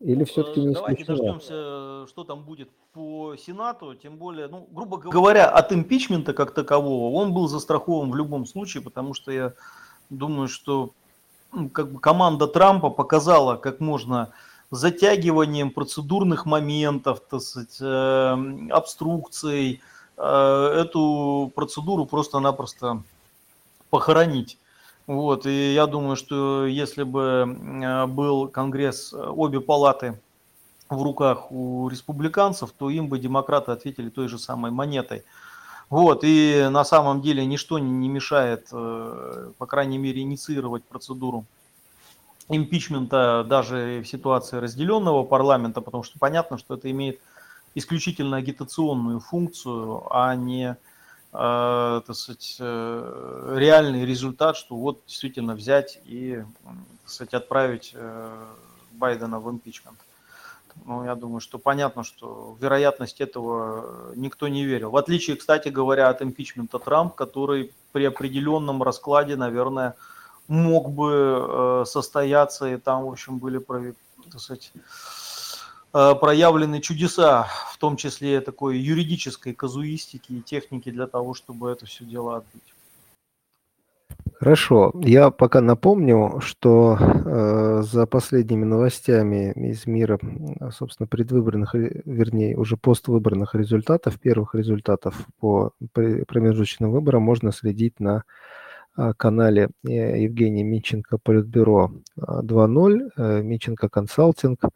[0.00, 1.24] Или все-таки не Давайте исключено?
[1.24, 7.14] дождемся, что там будет по Сенату, тем более, ну, грубо говоря, от импичмента как такового,
[7.16, 9.54] он был застрахован в любом случае, потому что я
[10.10, 10.92] думаю, что
[11.72, 14.32] как бы команда Трампа показала, как можно
[14.70, 19.80] затягиванием процедурных моментов, так сказать, э, обструкцией,
[20.16, 23.02] э, эту процедуру просто-напросто
[23.88, 24.58] похоронить.
[25.06, 30.20] Вот, и я думаю, что если бы был Конгресс, обе палаты
[30.88, 35.24] в руках у республиканцев, то им бы демократы ответили той же самой монетой.
[35.90, 41.44] Вот, и на самом деле ничто не мешает, э, по крайней мере, инициировать процедуру
[42.48, 47.20] импичмента даже в ситуации разделенного парламента, потому что понятно, что это имеет
[47.76, 50.76] исключительно агитационную функцию, а не э,
[52.06, 56.42] так сказать, э, реальный результат, что вот действительно взять и
[57.02, 57.94] так сказать, отправить
[58.92, 59.98] Байдена в импичмент.
[60.84, 64.90] Ну, я думаю, что понятно, что вероятность этого никто не верил.
[64.90, 69.94] В отличие, кстати говоря, от импичмента Трамп, который при определенном раскладе, наверное,
[70.48, 73.58] мог бы э, состояться, и там, в общем, были
[74.30, 74.78] так сказать, э,
[76.20, 82.04] проявлены чудеса, в том числе такой юридической казуистики и техники для того, чтобы это все
[82.04, 82.74] дело отбить.
[84.38, 84.92] Хорошо.
[85.00, 90.18] Я пока напомню, что э, за последними новостями из мира,
[90.70, 98.24] собственно, предвыборных, вернее, уже поствыборных результатов, первых результатов по промежуточным выборам можно следить на
[98.98, 104.68] э, канале э, Евгения Минченко Политбюро 2.0, э, Минченко Консалтинг э,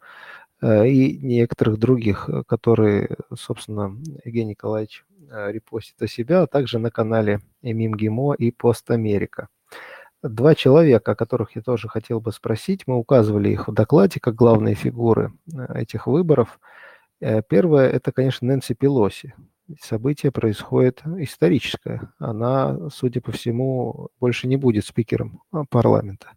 [0.63, 7.39] и некоторых других, которые, собственно, Евгений Николаевич Э, репостит о себя, а также на канале
[7.61, 9.47] Эмим Гимо и Пост Америка.
[10.21, 14.35] Два человека, о которых я тоже хотел бы спросить, мы указывали их в докладе как
[14.35, 16.59] главные фигуры э, этих выборов.
[17.21, 19.33] Э, первое– это, конечно, Нэнси Пелоси.
[19.79, 22.11] Событие происходит историческое.
[22.19, 26.31] Она, судя по всему, больше не будет спикером парламента.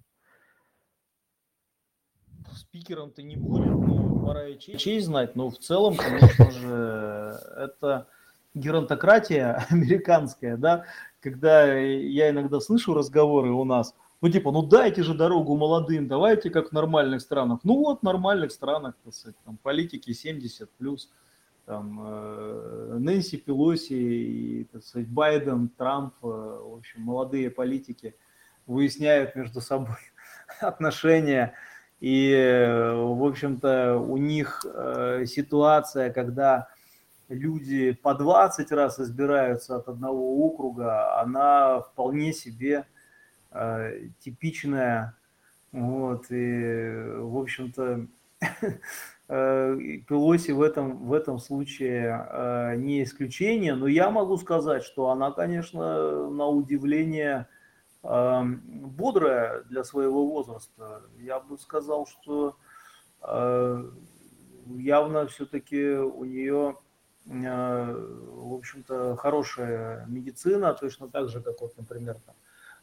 [2.54, 5.36] Спикером-то не будет, но пора и честь знать.
[5.36, 8.06] Но в целом, конечно же, это
[8.54, 10.84] геронтократия американская, да,
[11.20, 16.50] когда я иногда слышу разговоры у нас, ну типа, ну дайте же дорогу молодым, давайте
[16.50, 17.60] как в нормальных странах.
[17.64, 21.10] Ну вот в нормальных странах, так там политики 70 плюс,
[21.66, 28.14] там э, Нэнси Пелоси, и, сказать, Байден, Трамп, э, в общем, молодые политики
[28.66, 29.96] выясняют между собой
[30.60, 31.54] отношения.
[32.00, 32.32] И,
[32.96, 36.68] в общем-то, у них э, ситуация, когда
[37.28, 42.86] люди по 20 раз избираются от одного округа, она вполне себе
[43.52, 45.16] э, типичная.
[45.72, 48.06] Вот, и, в общем-то,
[49.28, 55.30] э, Пелоси в этом, в этом случае не исключение, но я могу сказать, что она,
[55.30, 57.48] конечно, на удивление
[58.04, 61.02] бодрая для своего возраста.
[61.18, 62.56] Я бы сказал, что
[63.22, 63.90] э,
[64.66, 66.76] явно все-таки у нее
[67.26, 67.94] Э,
[68.32, 72.34] в общем-то, хорошая медицина, точно так же, как вот, например, там,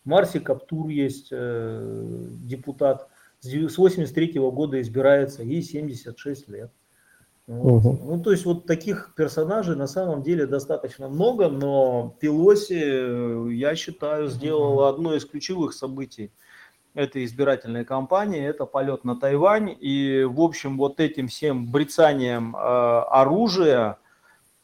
[0.03, 3.07] Марси Каптур есть э, депутат,
[3.41, 6.71] с 83 -го года избирается, ей 76 лет.
[7.51, 7.85] Вот.
[7.85, 7.99] Угу.
[8.05, 13.75] Ну, то есть вот таких персонажей на самом деле достаточно много, но Пелоси, э, я
[13.75, 16.31] считаю, сделала одно из ключевых событий
[16.93, 19.75] этой избирательной кампании, это полет на Тайвань.
[19.77, 23.97] И, в общем, вот этим всем брецанием э, оружия,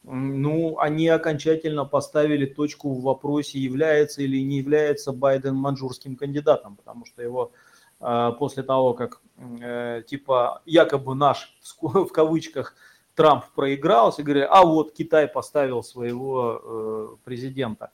[0.02, 7.04] ну, они окончательно поставили точку в вопросе, является или не является Байден манжурским кандидатом, потому
[7.04, 7.52] что его
[7.98, 9.20] после того, как
[9.60, 12.74] э, типа якобы наш в кавычках
[13.14, 17.90] Трамп проиграл, все говорили, а вот Китай поставил своего э, президента.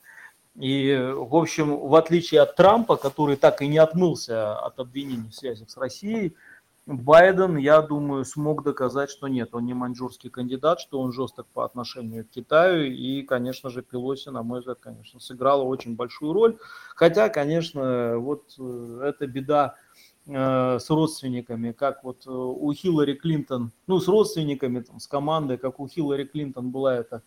[0.55, 5.35] И, в общем, в отличие от Трампа, который так и не отмылся от обвинений в
[5.35, 6.35] связях с Россией,
[6.85, 11.65] Байден, я думаю, смог доказать, что нет, он не маньчжурский кандидат, что он жесток по
[11.65, 12.85] отношению к Китаю.
[12.85, 16.57] И, конечно же, Пелоси, на мой взгляд, конечно, сыграла очень большую роль.
[16.95, 19.77] Хотя, конечно, вот э, эта беда
[20.27, 25.79] с родственниками, как вот э, у Хиллари Клинтон, ну, с родственниками, там, с командой, как
[25.79, 27.21] у Хиллари Клинтон была это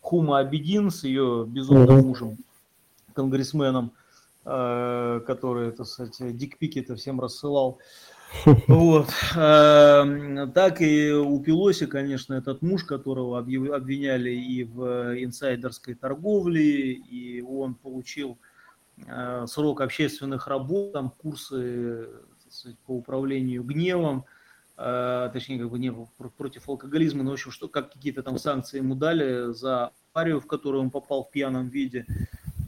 [0.00, 2.36] Хума Абедин с ее безумным мужем,
[3.14, 3.92] конгрессменом,
[4.42, 7.78] который, так сказать, дикпики это всем рассылал.
[8.66, 9.08] Вот.
[9.36, 17.42] Эм, так и у Пелоси, конечно, этот муж, которого обвиняли и в инсайдерской торговле, и
[17.42, 18.38] он получил
[19.06, 22.08] э, срок общественных работ, там курсы
[22.62, 24.24] сказать, по управлению гневом,
[24.76, 25.92] э, точнее, как бы не
[26.36, 30.46] против алкоголизма, но, в общем, что, как какие-то там санкции ему дали за аварию, в
[30.46, 32.06] которую он попал в пьяном виде.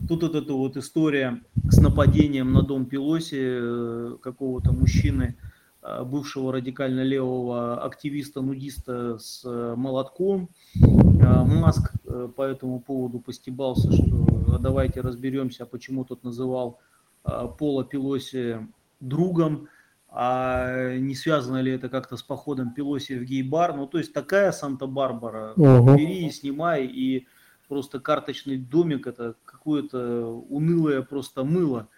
[0.08, 5.36] Тут вот эта вот история с нападением на дом Пелоси э, какого-то мужчины–
[5.84, 9.44] Э, бывшего радикально-левого активиста-нудиста с
[9.76, 10.48] молотком.
[10.74, 11.92] Маск
[12.36, 16.78] по этому поводу постебался, что а давайте разберемся, почему тот называл
[17.22, 18.66] Пола Пелоси
[19.00, 19.68] другом,
[20.16, 23.74] а не связано ли это как-то с походом Пелоси в гей-бар.
[23.74, 25.96] Ну, то есть такая Санта-Барбара, угу.
[25.96, 27.26] бери и снимай, и
[27.66, 31.88] просто карточный домик, это какое-то унылое просто мыло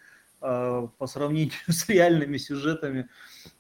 [0.41, 3.11] э, по сравнению с реальными сюжетами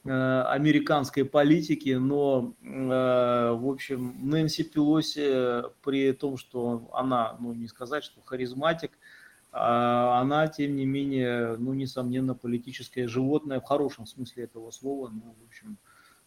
[0.04, 7.68] э, американской политики, но, э, в общем, Нэнси Пелоси, при том, что она, ну, не
[7.68, 9.15] сказать, что харизматик, а
[9.58, 15.46] она, тем не менее, ну, несомненно, политическое животное в хорошем смысле этого слова, ну, в
[15.46, 15.78] общем,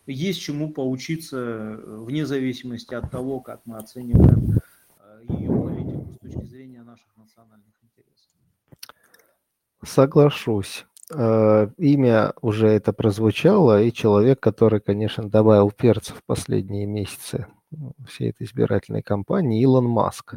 [0.07, 4.59] есть чему поучиться вне зависимости от того, как мы оцениваем
[5.27, 5.59] ее
[6.21, 8.27] точки зрения наших национальных интересов.
[9.83, 10.85] Соглашусь.
[11.11, 17.47] Э, имя уже это прозвучало, и человек, который, конечно, добавил перца в последние месяцы
[18.07, 20.35] всей этой избирательной кампании, Илон Маск.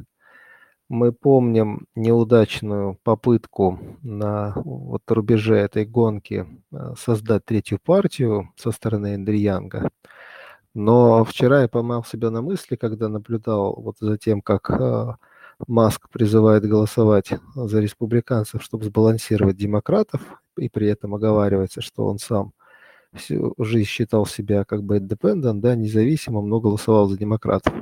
[0.93, 9.15] Мы помним неудачную попытку на вот рубеже этой гонки э, создать третью партию со стороны
[9.15, 9.91] Эндрю Янга.
[10.75, 15.15] Но вчера я поймал себя на мысли, когда наблюдал вот за тем, как э,
[15.67, 20.21] Маск призывает голосовать за республиканцев, чтобы сбалансировать демократов,
[20.59, 22.53] и при этом оговаривается, что он сам
[23.15, 27.73] всю жизнь считал себя как бы independent, да, независимым, но голосовал за демократов.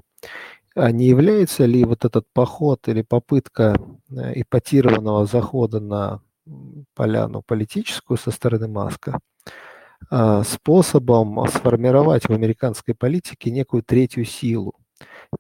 [0.77, 3.77] А не является ли вот этот поход или попытка
[4.11, 6.23] э, ипотированного захода на
[6.95, 9.21] поляну политическую со стороны Маска
[10.11, 14.75] а, способом сформировать в американской политике некую третью силу,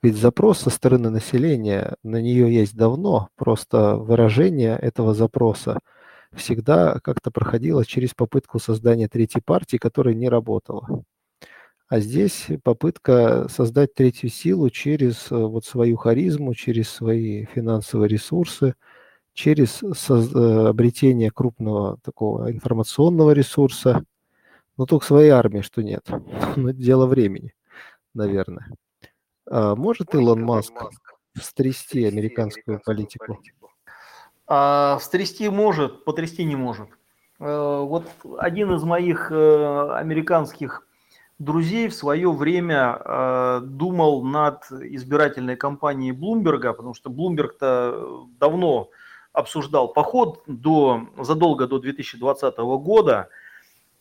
[0.02, 5.78] ведь запрос со стороны населения на нее есть давно, просто выражение этого запроса
[6.32, 11.04] всегда как-то проходило через попытку создания третьей партии, которая не работала.
[11.90, 18.76] А здесь попытка создать третью силу через э, вот свою харизму, через свои финансовые ресурсы,
[19.34, 24.04] через э, обретение крупного такого информационного ресурса.
[24.76, 26.06] Но только своей армии, что нет.
[26.56, 27.54] Но это дело времени,
[28.14, 28.70] наверное.
[29.50, 30.74] А может Илон Маск
[31.34, 33.40] встрясти американскую политику?
[34.46, 36.88] А, встрясти может, потрясти не может.
[37.40, 38.06] Э, вот
[38.38, 40.86] один из моих американских
[41.40, 48.90] друзей в свое время э, думал над избирательной кампанией Блумберга, потому что Блумберг-то давно
[49.32, 53.28] обсуждал поход до, задолго до 2020 года,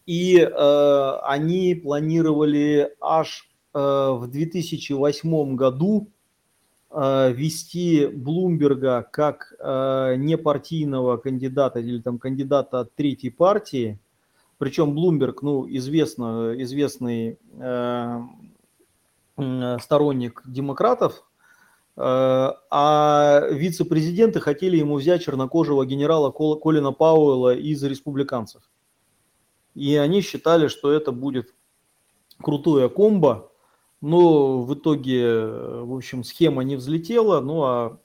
[0.06, 6.10] и э, они планировали аж Э, в 2008 году
[6.90, 14.00] э, вести Блумберга как э, непартийного кандидата или там кандидата от третьей партии.
[14.60, 17.40] Причем Блумберг, ну, известно, известный
[19.82, 21.24] сторонник демократов,
[21.96, 28.62] а вице-президенты хотели ему взять чернокожего генерала Колина Пауэлла из республиканцев.
[29.76, 31.54] И они считали, что это будет
[32.42, 33.52] крутое комбо,
[34.02, 37.42] но в итоге, э, в общем, схема не взлетела.
[37.42, 38.00] Ну а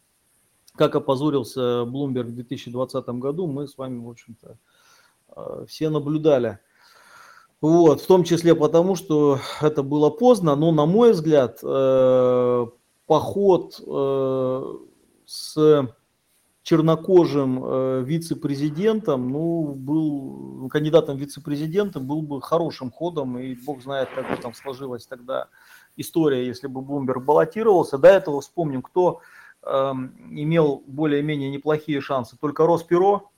[0.76, 4.56] как опозорился Bloomberg в 2020 году, мы с вами, в общем-то, э,
[5.66, 6.58] все наблюдали.
[7.60, 12.66] Вот, в том числе потому, что это было поздно, но, на мой взгляд, э,
[13.06, 13.74] поход
[15.26, 15.88] с
[16.62, 24.36] чернокожим вице-президентом, ну, был кандидатом вице-президента, был бы хорошим ходом, и бог знает, как бы
[24.36, 25.48] там сложилось тогда
[25.96, 27.98] история, если бы Блумберг баллотировался.
[27.98, 29.20] До этого вспомним, кто
[29.62, 29.68] э,
[30.30, 32.36] имел более-менее неплохие шансы.
[32.38, 33.30] Только Росперо,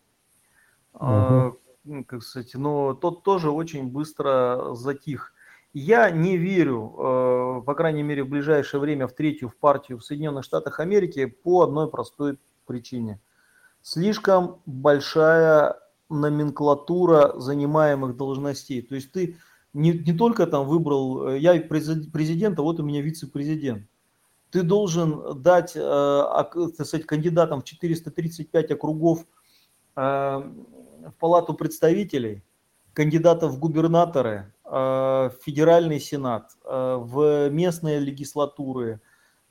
[0.95, 1.51] э,
[2.07, 5.33] как сказать, но тот тоже очень быстро затих.
[5.73, 10.05] Я не верю, э, по крайней мере, в ближайшее время в третью в партию в
[10.05, 13.21] Соединенных Штатах Америки по одной простой причине.
[13.83, 15.77] Слишком большая
[16.09, 18.81] номенклатура занимаемых должностей.
[18.81, 19.37] То есть ты
[19.75, 23.87] не, не только там выбрал, э, я президент, а вот у меня вице-президент.
[24.51, 29.27] Ты должен дать, э, так кандидатам в 435 округов
[31.07, 32.43] в Палату представителей,
[32.93, 39.01] кандидатов в губернаторы, в Федеральный Сенат, в местные легислатуры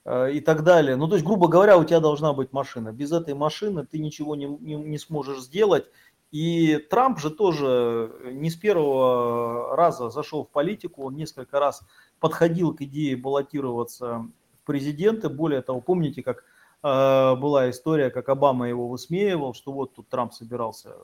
[0.06, 0.96] и так далее.
[0.96, 2.92] Ну, то есть, грубо говоря, у тебя должна быть машина.
[2.92, 5.86] Без этой машины ты ничего не, не, не сможешь сделать.
[6.32, 11.82] И Трамп же тоже не с первого раза зашел в политику, он несколько раз
[12.20, 14.28] подходил к идее баллотироваться
[14.60, 15.30] в президенты.
[15.30, 16.44] Более того, помните, как
[16.84, 20.96] э, была история, как Обама его высмеивал, что вот тут Трамп собирался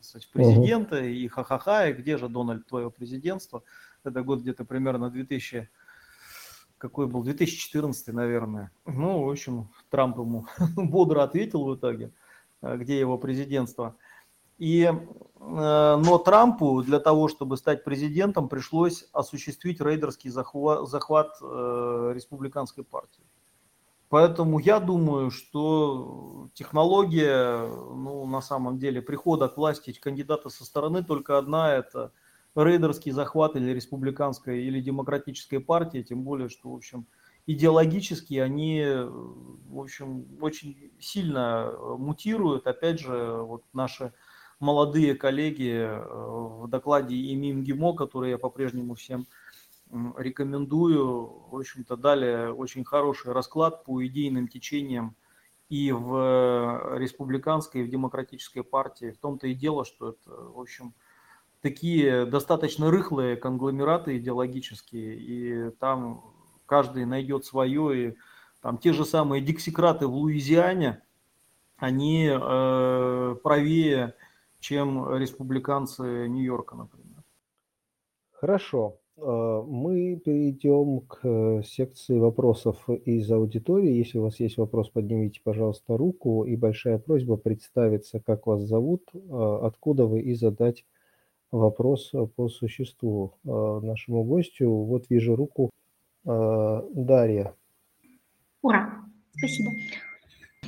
[0.00, 1.04] кстати, в президенты, угу.
[1.04, 3.62] и ха-ха-ха, и где же, Дональд, твое президентство?
[4.04, 5.68] Это год где-то примерно 2000,
[6.78, 8.70] какой был, 2014, наверное.
[8.86, 10.46] Ну, в общем, Трамп ему
[10.76, 12.12] бодро ответил в итоге,
[12.62, 13.96] э, где его президентство.
[14.60, 14.94] И, э,
[15.40, 23.24] но Трампу для того, чтобы стать президентом, пришлось осуществить рейдерский захват, захват э, республиканской партии.
[24.10, 31.04] Поэтому я думаю, что технология, ну, на самом деле, прихода к власти кандидата со стороны
[31.04, 32.10] только одна– это
[32.56, 37.06] рейдерский захват или республиканской, или демократической партии, тем более, что, в общем,
[37.46, 42.66] идеологически они, в общем, очень сильно мутируют.
[42.66, 44.12] Опять же, вот наши
[44.58, 49.28] молодые коллеги э, в докладе ИМИМ ГИМО, который я по-прежнему всем
[50.16, 51.48] рекомендую.
[51.50, 55.16] В общем-то, дали очень хороший расклад по идейным течениям
[55.68, 59.12] и в республиканской, и в демократической партии.
[59.12, 60.94] В том-то и дело, что это, в общем,
[61.60, 66.24] такие достаточно рыхлые конгломераты идеологические, и там
[66.66, 68.16] каждый найдет свое, и
[68.62, 71.02] там те же самые диксикраты в Луизиане,
[71.76, 74.14] они э, правее,
[74.58, 77.22] чем республиканцы Нью-Йорка, например.
[78.32, 78.99] Хорошо.
[79.20, 83.92] Э, мы перейдем к э, секции вопросов из аудитории.
[83.92, 86.44] Если у вас есть вопрос, поднимите, пожалуйста, руку.
[86.44, 89.18] И большая просьба представиться, как вас зовут, э,
[89.62, 90.84] откуда вы, и задать
[91.50, 94.70] вопрос по существу нашему гостю.
[94.70, 95.70] Вот вижу руку
[96.24, 97.54] Дарья.
[98.62, 99.04] Ура!
[99.36, 99.70] Спасибо.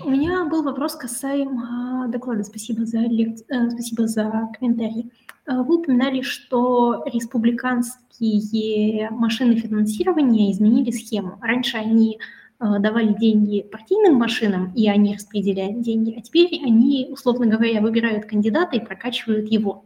[0.04, 2.42] У меня был вопрос касаемо доклада.
[2.42, 3.38] Спасибо за, лек...
[3.70, 5.12] Спасибо за комментарий.
[5.46, 11.38] Вы упоминали, что республиканские машины финансирования изменили схему.
[11.40, 12.18] Раньше они
[12.60, 18.26] э, давали деньги партийным машинам, и они распределяли деньги, а теперь они, условно говоря, выбирают
[18.26, 19.84] кандидата и прокачивают его.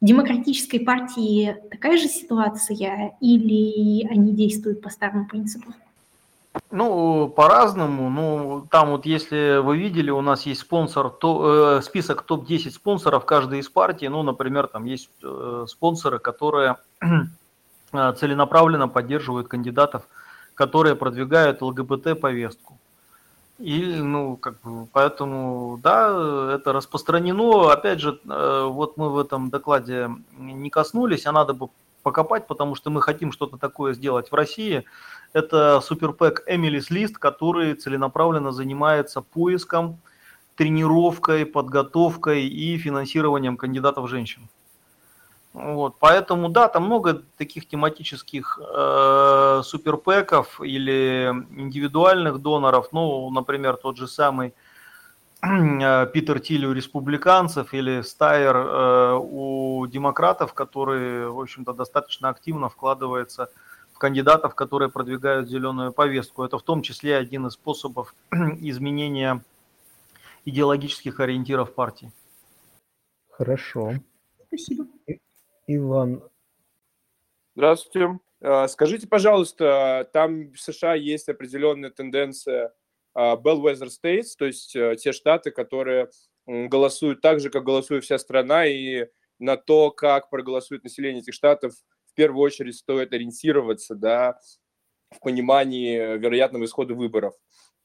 [0.00, 5.74] В демократической партии такая же ситуация или они действуют по старому принципу?
[6.70, 8.10] Ну, по-разному.
[8.10, 13.24] Ну, там вот, если вы видели, у нас есть спонсор, то, э, список топ-10 спонсоров
[13.24, 14.08] каждой из партий.
[14.08, 16.76] Ну, например, там есть э, спонсоры, которые
[17.92, 20.02] э, целенаправленно поддерживают кандидатов,
[20.54, 22.78] которые продвигают ЛГБТ-повестку.
[23.60, 27.70] И, ну, как бы, поэтому, да, это распространено.
[27.70, 31.68] Опять же, э, вот мы в этом докладе не коснулись, а надо бы
[32.02, 34.84] покопать, потому что мы хотим что-то такое сделать в России.
[35.32, 40.00] Это суперпэк Эмилис Лист, который целенаправленно занимается поиском,
[40.56, 44.48] тренировкой, подготовкой и финансированием кандидатов женщин.
[45.52, 52.88] Вот, поэтому да, там много таких тематических э, суперпэков или индивидуальных доноров.
[52.92, 54.54] Ну, например, тот же самый
[56.12, 63.50] Питер Тилли у республиканцев или Стайер э, у демократов, который, в общем-то, достаточно активно вкладывается
[63.92, 66.44] в кандидатов, которые продвигают зеленую повестку.
[66.44, 69.42] Это в том числе один из способов изменения
[70.44, 72.12] идеологических ориентиров партии.
[73.30, 73.94] Хорошо.
[74.48, 74.86] Спасибо.
[75.66, 76.22] Иван.
[77.54, 78.18] Здравствуйте.
[78.42, 82.72] А, скажите, пожалуйста, там в США есть определенная тенденция
[83.16, 86.10] Bellwether States, то есть а, те штаты, которые
[86.46, 89.06] голосуют так же, как голосует вся страна, и
[89.38, 91.74] на то, как проголосует население этих штатов,
[92.06, 94.38] в первую очередь стоит ориентироваться да,
[95.10, 97.34] в понимании вероятного исхода выборов.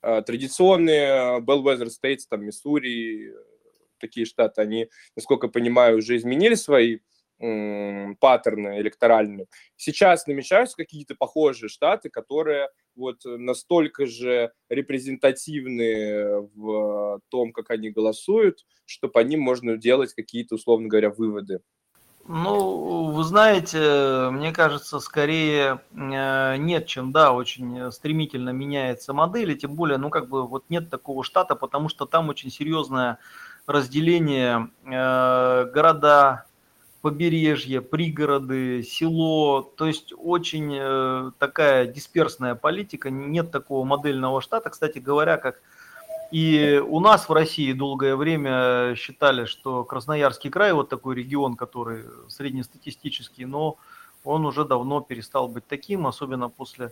[0.01, 3.33] А, традиционные Bellwether States, там Миссури,
[3.99, 6.99] такие штаты, они, насколько понимаю, уже изменили свои
[7.37, 9.47] паттерны электоральные.
[9.75, 18.65] Сейчас намечаются какие-то похожие штаты, которые вот настолько же репрезентативны в том, как они голосуют,
[18.85, 21.59] что по ним можно делать какие-то, условно говоря, выводы.
[22.27, 29.55] Ну, вы знаете, мне кажется, скорее э, нет, чем да, очень стремительно меняется модель, и
[29.55, 33.19] тем более, ну, как бы вот нет такого штата, потому что там очень серьезное
[33.67, 36.45] разделение э, города,
[37.05, 44.97] побережье, пригороды, село, то есть очень э, такая дисперсная политика, нет такого модельного штата, кстати
[44.97, 45.61] говоря, как
[46.31, 52.05] и у нас в России долгое время считали, что Красноярский край вот такой регион, который
[52.27, 53.77] среднестатистический, но
[54.23, 56.91] он уже давно перестал быть таким, особенно после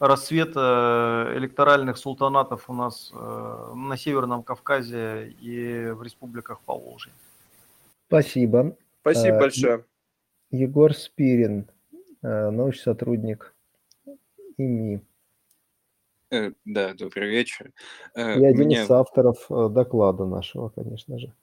[0.00, 7.12] расцвета электоральных султанатов у нас э, на Северном Кавказе и в республиках Поволжья.
[8.08, 8.74] Спасибо.
[9.02, 9.84] Спасибо э, большое.
[10.52, 11.68] Егор Спирин,
[12.22, 13.52] э, научный сотрудник
[14.56, 15.00] ИМИ.
[16.30, 17.72] Э, да, добрый вечер.
[18.14, 18.84] И один меня...
[18.84, 21.34] из авторов доклада нашего, конечно же.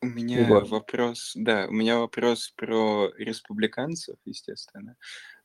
[0.00, 0.64] У меня Егор.
[0.64, 4.96] вопрос, да, у меня вопрос про республиканцев, естественно.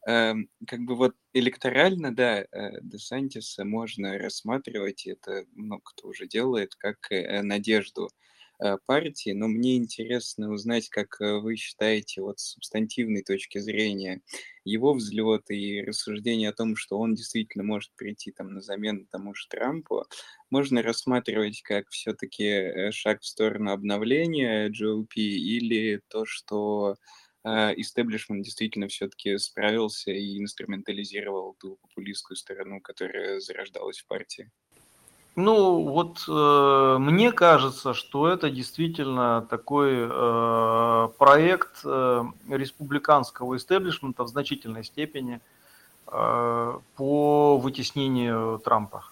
[0.08, 2.48] Эм, как бы вот электорально, да,
[2.82, 6.98] Десантиса можно рассматривать, это много кто уже делает, как
[7.44, 8.10] надежду
[8.86, 14.22] партии, но мне интересно узнать, как э, вы считаете вот с субстантивной точки зрения
[14.66, 19.34] его взлет и рассуждение о том, что он действительно может прийти там на замену тому
[19.36, 20.06] же Трампу,
[20.50, 26.96] можно рассматривать как все-таки э, шаг в сторону обновления GOP или то, что
[27.46, 34.52] истеблишмент действительно все-таки справился и инструментализировал ту популистскую сторону, которая зарождалась в партии?
[35.38, 44.30] Ну, вот э, мне кажется, что это действительно такой э, проект э, республиканского истеблишмента в
[44.30, 45.40] значительной степени
[46.08, 49.04] э, по вытеснению Трампа.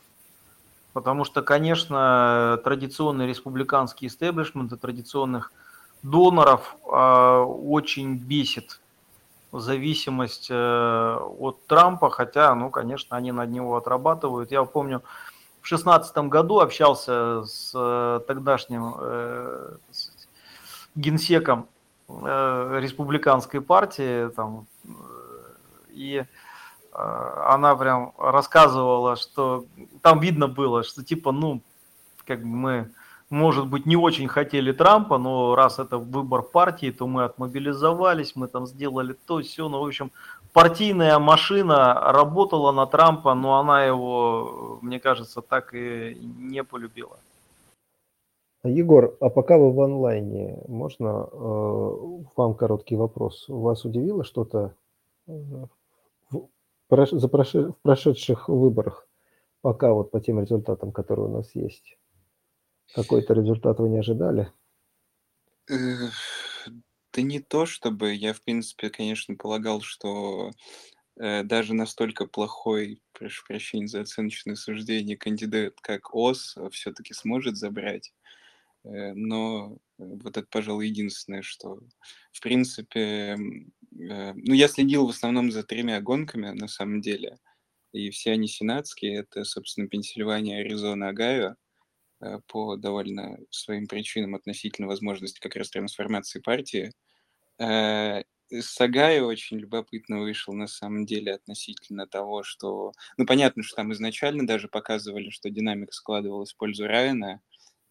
[0.93, 5.51] Потому что, конечно, традиционный республиканский истеблишмент и традиционных
[6.01, 8.82] доноров э, очень бесит
[9.51, 14.51] зависимость э, от Трампа, хотя, ну, конечно, они над него отрабатывают.
[14.51, 15.03] Я помню,
[15.66, 19.78] в шестнадцатом году общался с э, тогдашним э,
[20.93, 21.68] генсеком
[22.07, 24.89] э, республиканской партии, там, э,
[25.89, 26.26] и э,
[26.93, 29.66] она прям рассказывала, что
[30.03, 31.63] там видно было, что типа, ну,
[32.28, 32.91] как бы мы,
[33.32, 38.47] может быть, не очень хотели Трампа, но раз это выбор партии, то мы отмобилизовались, мы
[38.49, 40.11] там сделали то, все, ну, в общем,
[40.56, 47.18] партийная машина работала на Трампа, но она его, мне кажется, так и не полюбила.
[48.64, 53.45] Егор, а пока вы в онлайне, можно э, вам короткий вопрос?
[53.49, 54.74] Вас удивило что-то
[55.28, 55.34] э,
[56.32, 56.47] в,
[56.89, 59.08] за прошед, в прошедших выборах,
[59.62, 61.97] пока вот по тем результатам, которые у нас есть?
[62.95, 64.49] Какой-то результат вы не ожидали?
[67.16, 68.13] Да не то чтобы.
[68.13, 70.51] Я, в принципе, конечно, полагал, что
[71.20, 78.13] э, даже настолько плохой, прошу прощения за оценочное суждение, кандидат, как ОС, все-таки сможет забрать.
[78.86, 81.80] Э, но вот это, пожалуй, единственное, что,
[82.34, 83.38] в принципе, э,
[84.36, 87.38] ну, я следил в основном за тремя гонками, на самом деле,
[87.93, 89.18] и все они сенатские.
[89.22, 91.55] Это, собственно, Пенсильвания, Аризона, Огайо
[92.22, 96.93] э, по довольно своим причинам относительно возможности как раз трансформации партии.
[97.60, 98.24] Э,
[98.62, 102.91] Сагай очень любопытно вышел на самом деле относительно того, что...
[103.18, 107.41] Ну, понятно, что там изначально даже показывали, что динамика складывалась в пользу Райана,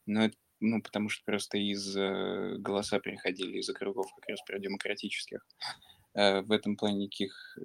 [0.07, 4.59] но это, ну, потому что просто из э, голоса переходили из округов как раз про
[4.59, 5.45] демократических.
[6.15, 7.63] Э, в этом плане никаких э,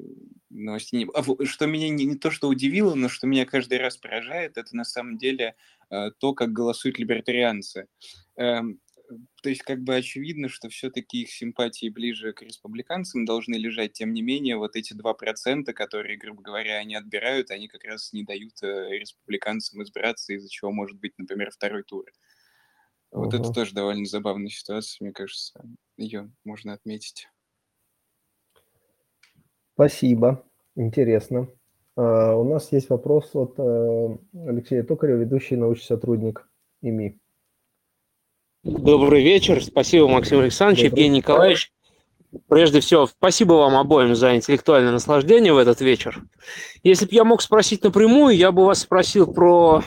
[0.50, 1.16] новостей не было.
[1.20, 4.76] А, что меня не, не то, что удивило, но что меня каждый раз поражает, это
[4.76, 5.56] на самом деле
[5.92, 7.88] э, то, как голосуют либертарианцы.
[8.36, 8.80] Эм,
[9.42, 13.94] то есть как бы очевидно, что все-таки их симпатии ближе к республиканцам должны лежать.
[13.94, 18.24] Тем не менее, вот эти 2%, которые, грубо говоря, они отбирают, они как раз не
[18.24, 22.06] дают э, республиканцам избраться, из-за чего может быть, например, второй тур.
[23.12, 23.40] Вот uh-huh.
[23.40, 25.64] это тоже довольно забавная ситуация, мне кажется.
[25.98, 27.28] Ее можно отметить.
[29.74, 30.46] Спасибо.
[30.76, 31.48] Интересно.
[31.98, 36.48] Uh, у нас есть вопрос от uh, Алексея Токарева, ведущий научный сотрудник
[36.82, 37.20] ИМИ.
[38.64, 39.64] Добрый вечер.
[39.64, 41.04] Спасибо, Максим Александрович, Добрый.
[41.04, 41.72] Евгений Николаевич.
[42.48, 46.22] Прежде всего, спасибо вам обоим за интеллектуальное наслаждение в этот вечер.
[46.84, 49.82] Если бы я мог спросить напрямую, я бы вас спросил про,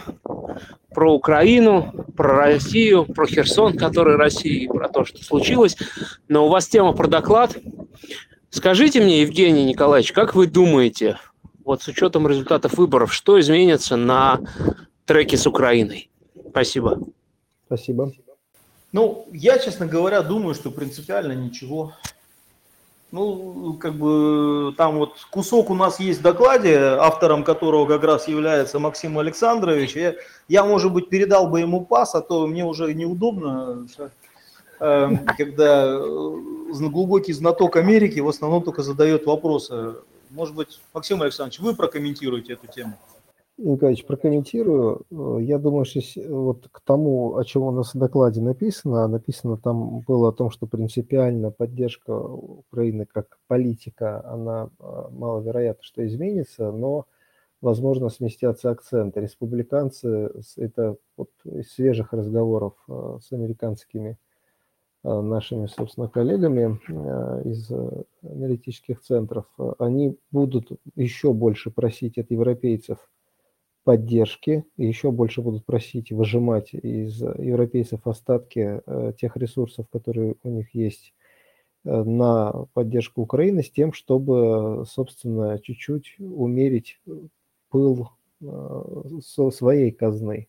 [0.89, 5.77] про Украину, про Россию, про Херсон, который России, про то, что случилось.
[6.29, 7.57] Но у вас тема про доклад.
[8.51, 11.19] Скажите мне, Евгений Николаевич, как вы думаете,
[11.65, 14.41] вот с учетом результатов выборов, что изменится на
[15.05, 16.11] треке с Украиной?
[16.51, 16.99] Спасибо.
[17.67, 18.13] Спасибо.
[18.93, 21.95] Ну, я, честно говоря, думаю, что принципиально ничего.
[23.11, 28.29] Ну, как бы там вот кусок у нас есть в докладе, автором которого как раз
[28.29, 29.97] является Максим Александрович.
[29.97, 30.15] Я,
[30.49, 33.87] я может быть, передал бы ему пас, а то мне уже неудобно,
[34.81, 35.99] э, когда э,
[36.71, 39.97] глубокий знаток Америки в основном только задает вопросы.
[40.31, 42.95] Может быть, Максим Александрович, вы прокомментируете эту тему?
[43.59, 45.03] Николаевич, прокомментирую.
[45.11, 49.57] Э, я думаю, что вот к тому, о чем у нас в докладе написано, написано
[49.59, 56.73] там было о том, что принципиально поддержка Украины как политика, она э, маловероятно, что изменится,
[56.73, 57.07] но,
[57.61, 59.21] возможно, сместятся акценты.
[59.21, 64.19] Республиканцы, это вот из свежих разговоров э, с американскими
[65.05, 66.79] нашими, собственно, коллегами
[67.45, 67.73] из
[68.23, 69.47] аналитических центров,
[69.81, 72.99] они будут еще больше просить от европейцев–
[73.85, 80.51] поддержки, и еще больше будут просить выжимать из европейцев остатки э, тех ресурсов, которые у
[80.51, 81.13] них есть
[81.85, 87.01] э, на поддержку Украины, с тем, чтобы, собственно, чуть-чуть умерить
[87.71, 88.11] пыл
[88.41, 88.85] э,
[89.51, 90.49] своей казны.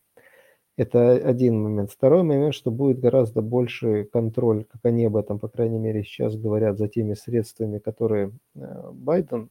[0.76, 1.92] Это один момент.
[1.92, 6.36] Второй момент, что будет гораздо больше контроль, как они об этом, по крайней мере, сейчас
[6.36, 9.50] говорят, за теми средствами, которые Байден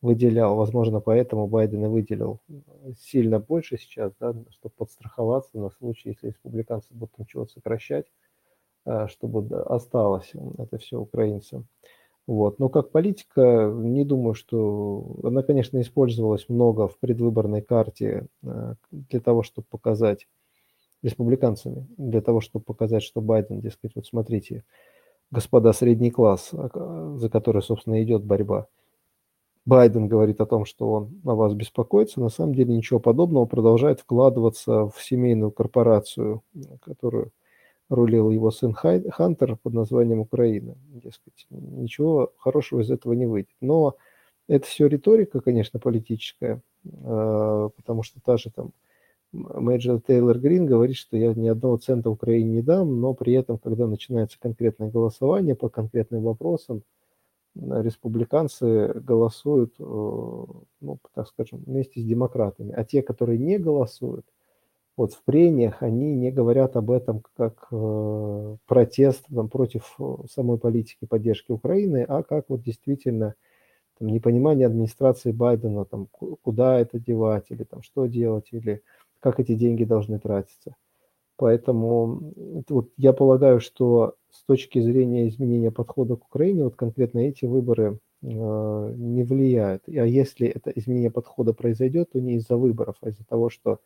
[0.00, 0.56] выделял.
[0.56, 2.40] Возможно, поэтому Байден и выделил
[2.98, 8.06] сильно больше сейчас, да, чтобы подстраховаться на случай, если республиканцы будут там чего-то сокращать,
[8.86, 11.66] э, чтобы осталось это все украинцам.
[12.26, 12.58] Вот.
[12.58, 15.16] Но как политика, не думаю, что...
[15.24, 20.28] Она, конечно, использовалась много в предвыборной карте э, для того, чтобы показать
[21.02, 24.64] республиканцами, для того, чтобы показать, что Байден, дескать, вот смотрите,
[25.30, 28.66] господа средний класс, а, за который, собственно, идет борьба.
[29.68, 34.00] Байден говорит о том, что он о вас беспокоится, на самом деле ничего подобного, продолжает
[34.00, 36.42] вкладываться в семейную корпорацию,
[36.80, 37.32] которую
[37.90, 40.74] рулил его сын Хантер под названием Украина.
[40.88, 43.54] Дескать, ничего хорошего из этого не выйдет.
[43.60, 43.96] Но
[44.48, 46.62] это все риторика, конечно, политическая,
[47.04, 48.72] а, потому что та же там
[49.32, 53.58] Мэйджор Тейлор Грин говорит, что я ни одного цента Украине не дам, но при этом,
[53.58, 56.82] когда начинается конкретное голосование по конкретным вопросам,
[57.54, 62.72] республиканцы голосуют, э, ну, так скажем, вместе с демократами.
[62.72, 64.26] А те, которые не голосуют,
[64.96, 70.58] вот в прениях они не говорят об этом как э, протест там, против э, самой
[70.58, 73.34] политики поддержки Украины, а как вот действительно
[73.98, 78.82] там, непонимание администрации Байдена, там, куда это девать, или там, что делать, или
[79.20, 80.74] как эти деньги должны тратиться.
[81.38, 82.32] Поэтому
[82.68, 88.00] вот, я полагаю, что с точки зрения изменения подхода к Украине, вот конкретно эти выборы
[88.22, 89.84] э, не влияют.
[89.86, 93.78] А если это изменение подхода произойдет, то не из-за выборов, а из-за того, что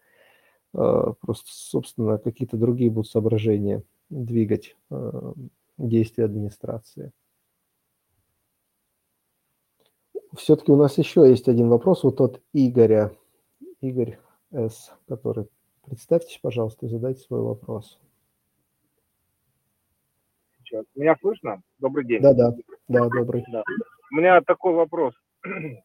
[0.74, 5.34] а, просто, собственно, какие-то другие будут соображения двигать а,
[5.76, 7.12] действия администрации.
[10.34, 13.14] Все-таки у нас еще есть один вопрос вот от Игоря.
[13.82, 14.18] Игорь
[14.50, 15.48] С., который...
[15.86, 18.00] Представьтесь, пожалуйста, и задайте свой вопрос.
[20.94, 21.62] Меня слышно?
[21.78, 22.22] Добрый день.
[22.22, 22.54] Да, да,
[22.88, 23.44] да, добрый.
[23.52, 23.62] Да.
[24.10, 25.14] У меня такой вопрос.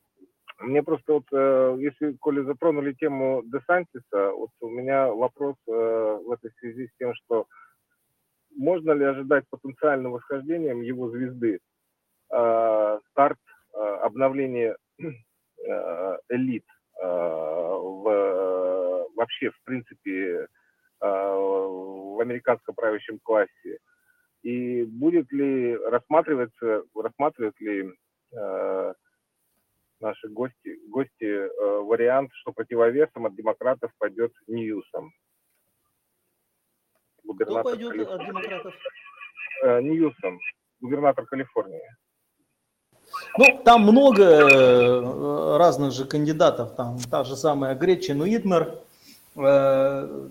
[0.60, 6.32] Мне просто вот, э, если, коли затронули тему Десантиса, вот у меня вопрос э, в
[6.32, 7.46] этой связи с тем, что
[8.56, 11.60] можно ли ожидать потенциального восхождения его звезды?
[12.32, 13.40] Э, старт
[13.74, 14.76] обновления
[16.30, 16.66] элит
[17.00, 18.47] в,
[19.18, 20.48] вообще, в принципе,
[21.00, 23.80] в американском правящем классе.
[24.42, 27.94] И будет ли рассматриваться, рассматривает ли
[30.00, 35.12] наши гости, гости э, вариант, что противовесом от демократов пойдет Ньюсом.
[37.24, 38.08] Губернатор Кто пойдет Калиф...
[38.10, 38.74] от демократов?
[39.64, 40.40] Э, Ньюсом,
[40.82, 41.82] губернатор Калифорнии.
[43.38, 46.76] Ну, там много э, разных же кандидатов.
[46.76, 48.80] Там та же самая Гречин Уитмер.
[49.38, 50.30] Э,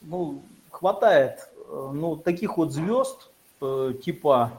[0.00, 3.30] ну, хватает э, ну, таких вот звезд,
[3.60, 4.52] э, типа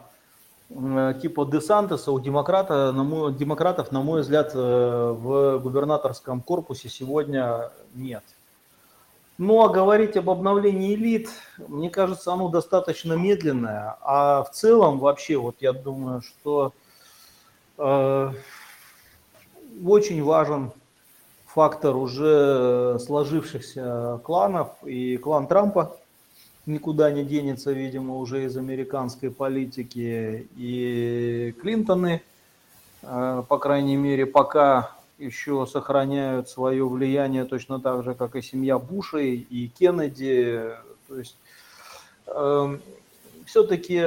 [1.21, 8.23] типа Десантеса у демократа, на мой, демократов, на мой взгляд, в губернаторском корпусе сегодня нет.
[9.37, 13.97] Ну а говорить об обновлении элит, мне кажется, оно достаточно медленное.
[13.99, 16.71] А в целом вообще, вот я думаю, что
[17.77, 18.31] э,
[19.83, 20.71] очень важен
[21.53, 25.97] фактор уже сложившихся кланов и клан Трампа,
[26.65, 30.47] никуда не денется, видимо, уже из американской политики.
[30.55, 32.21] И Клинтоны,
[33.01, 38.79] э, по крайней мере, пока еще сохраняют свое влияние точно так же, как и семья
[38.79, 40.71] Бушей и Кеннеди.
[41.07, 41.35] То есть
[42.27, 42.77] э,
[43.45, 44.03] все-таки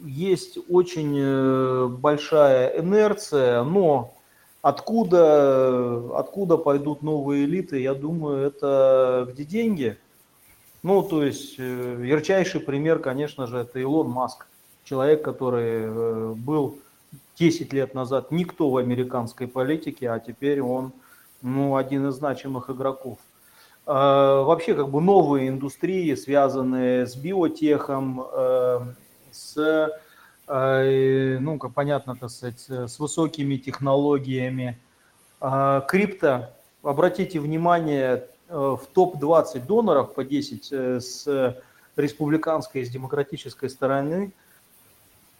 [0.00, 4.11] есть очень э, большая инерция, но
[4.62, 9.98] откуда, откуда пойдут новые элиты, я думаю, это где деньги–
[10.82, 14.46] ну, то есть, э, ярчайший пример, конечно же, это Илон Маск.
[14.82, 16.78] Человек, который э, был
[17.38, 20.92] 10 лет назад никто в американской политике, а теперь он
[21.40, 23.18] ну, один из значимых игроков.
[23.86, 28.80] А, вообще, как бы новые индустрии, связанные с биотехом, э,
[29.30, 30.00] с,
[30.52, 34.78] ну, как понятно, так сказать, с высокими технологиями.
[35.40, 36.50] А, крипто,
[36.82, 41.56] обратите внимание, Э, в топ-20 доноров по 10 э, с
[41.96, 44.32] республиканской и с демократической стороны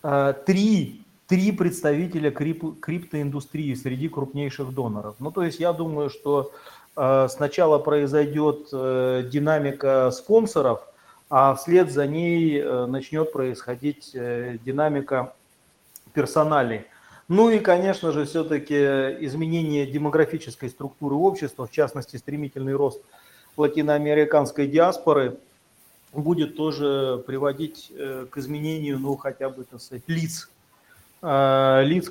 [0.02, 5.16] э, три, три представителя крип, криптоиндустрии среди крупнейших доноров.
[5.18, 6.52] Ну, то есть я думаю, что
[6.94, 10.86] сначала произойдет динамика спонсоров,
[11.34, 15.32] а вслед за ней начнет происходить динамика
[16.12, 16.84] персоналей.
[17.26, 23.00] Ну и, конечно же, все-таки изменение демографической структуры общества, в частности, стремительный рост
[23.56, 25.38] латиноамериканской диаспоры
[26.12, 30.50] будет тоже приводить э, к изменению, ну, хотя бы, так сказать, лиц,
[31.22, 32.10] э, лиц,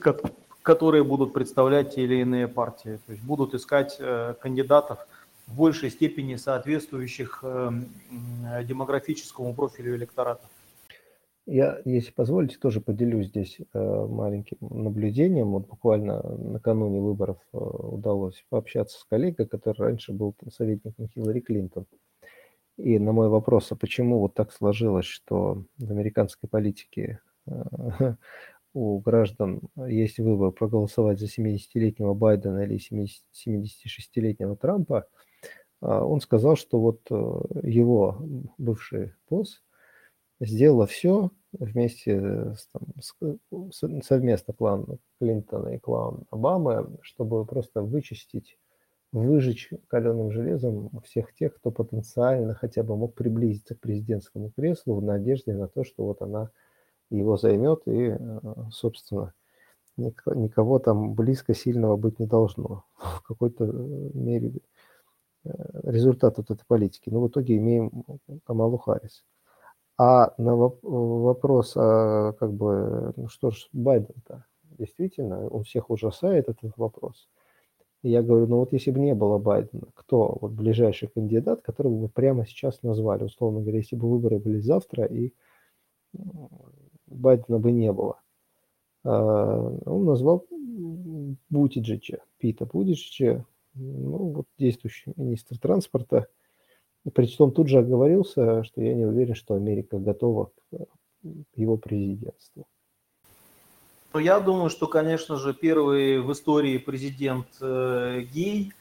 [0.64, 3.00] которые будут представлять те или иные партии.
[3.06, 5.06] То есть будут искать э, кандидатов
[5.52, 7.44] в большей степени соответствующих
[8.64, 10.48] демографическому профилю электората.
[11.48, 15.52] Я, если позволите, тоже поделюсь здесь маленьким наблюдением.
[15.52, 21.88] Вот буквально накануне выборов удалось пообщаться с коллегой, который раньше был советником Хиллари Клинтон.
[22.78, 27.52] И на мой вопрос, а почему вот так сложилось, что в американской политике э,
[28.74, 35.06] у граждан есть выбор проголосовать за 70-летнего Байдена или 76-летнего Трампа,
[35.88, 37.14] он сказал, что вот э,
[37.64, 38.18] его
[38.58, 39.64] бывший босс
[40.40, 42.84] сделала все вместе с, там,
[43.72, 44.86] с, совместно клан
[45.20, 48.58] Клинтона и клан Обамы, чтобы просто вычистить
[49.12, 55.04] выжечь каленым железом всех тех, кто потенциально хотя бы мог приблизиться к президентскому креслу в
[55.04, 56.50] надежде на то, что вот она
[57.10, 58.40] его займет и, э,
[58.72, 59.34] собственно,
[59.98, 62.86] никого там близко сильного быть не должно.
[62.98, 64.54] В какой-то э, мере
[65.44, 67.10] результат вот этой политики.
[67.10, 68.04] Но в итоге имеем
[68.46, 69.24] Камалу Харрис.
[69.98, 76.78] А на вопрос, а как бы, ну что ж, Байден-то, действительно, он всех ужасает этот
[76.78, 77.30] вопрос–
[78.04, 81.96] и я говорю, ну вот если бы не было Байдена, кто вот ближайший кандидат, которого
[81.98, 85.34] вы прямо сейчас назвали, условно говоря, если бы выборы были завтра и
[87.06, 88.20] Байдена бы не было.
[89.04, 90.48] А, он назвал
[91.50, 96.28] Бутиджича, Пита Бутиджича, ну вот действующий министр транспорта.
[97.14, 102.68] Причем тут же оговорился, что я не уверен, что Америка готова к его президентству.
[104.14, 108.74] Ну, я думаю, что, конечно же, первый в истории президент э, гей,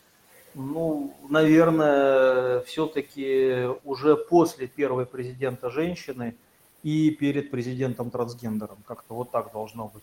[0.54, 6.34] ну, наверное, все-таки уже после первой президента женщины
[6.82, 8.78] и перед президентом трансгендером.
[8.84, 10.02] Как-то вот так должно быть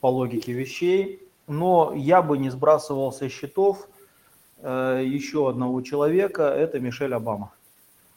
[0.00, 1.20] по логике вещей.
[1.46, 3.88] Но я бы не сбрасывал со счетов
[4.62, 7.52] э, еще одного человека, это Мишель Обама.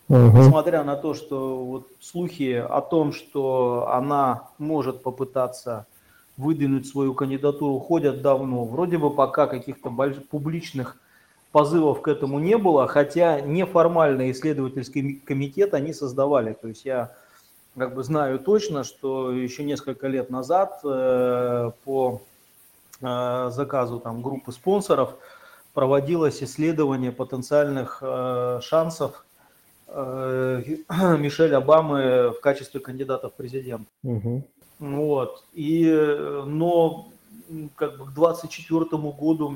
[0.07, 0.37] Угу.
[0.37, 5.87] Несмотря на то, что вот слухи о том, что она может попытаться
[6.37, 8.65] выдвинуть свою кандидатуру ходят давно.
[8.65, 9.89] Вроде бы пока каких-то
[10.29, 10.97] публичных
[11.51, 16.53] позывов к этому не было, хотя неформальный исследовательский комитет они создавали.
[16.53, 17.13] То есть я
[17.77, 22.21] как бы знаю точно, что еще несколько лет назад э, по
[23.01, 25.15] э, заказу там, группы спонсоров
[25.75, 29.25] проводилось исследование потенциальных э, шансов
[29.87, 30.63] э,
[31.19, 33.87] Мишель Обамы в качестве кандидата в президент.
[34.03, 34.43] Угу.
[34.79, 35.43] Вот.
[35.53, 35.85] И,
[36.45, 37.09] но
[37.75, 39.53] как бы к 24 году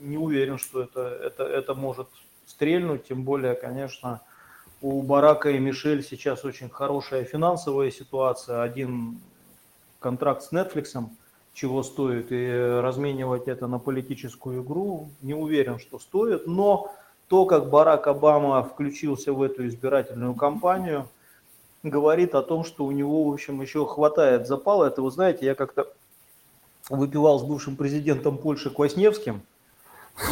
[0.00, 2.08] не уверен, что это, это, это может
[2.46, 4.20] стрельнуть, тем более, конечно,
[4.80, 8.62] у Барака и Мишель сейчас очень хорошая финансовая ситуация.
[8.62, 9.20] Один
[9.98, 10.96] контракт с Netflix,
[11.60, 16.46] чего стоит, и разменивать это на политическую игру, не уверен, что стоит.
[16.46, 16.92] Но
[17.28, 21.08] то, как Барак Обама включился в эту избирательную кампанию–
[21.82, 24.86] говорит о том, что у него, в общем, еще хватает запала.
[24.86, 25.88] Это, вы знаете, я как-то
[26.88, 29.42] выпивал с бывшим президентом Польши Квасневским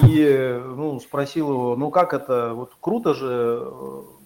[0.02, 3.72] и ну, спросил его, ну как это, вот круто же,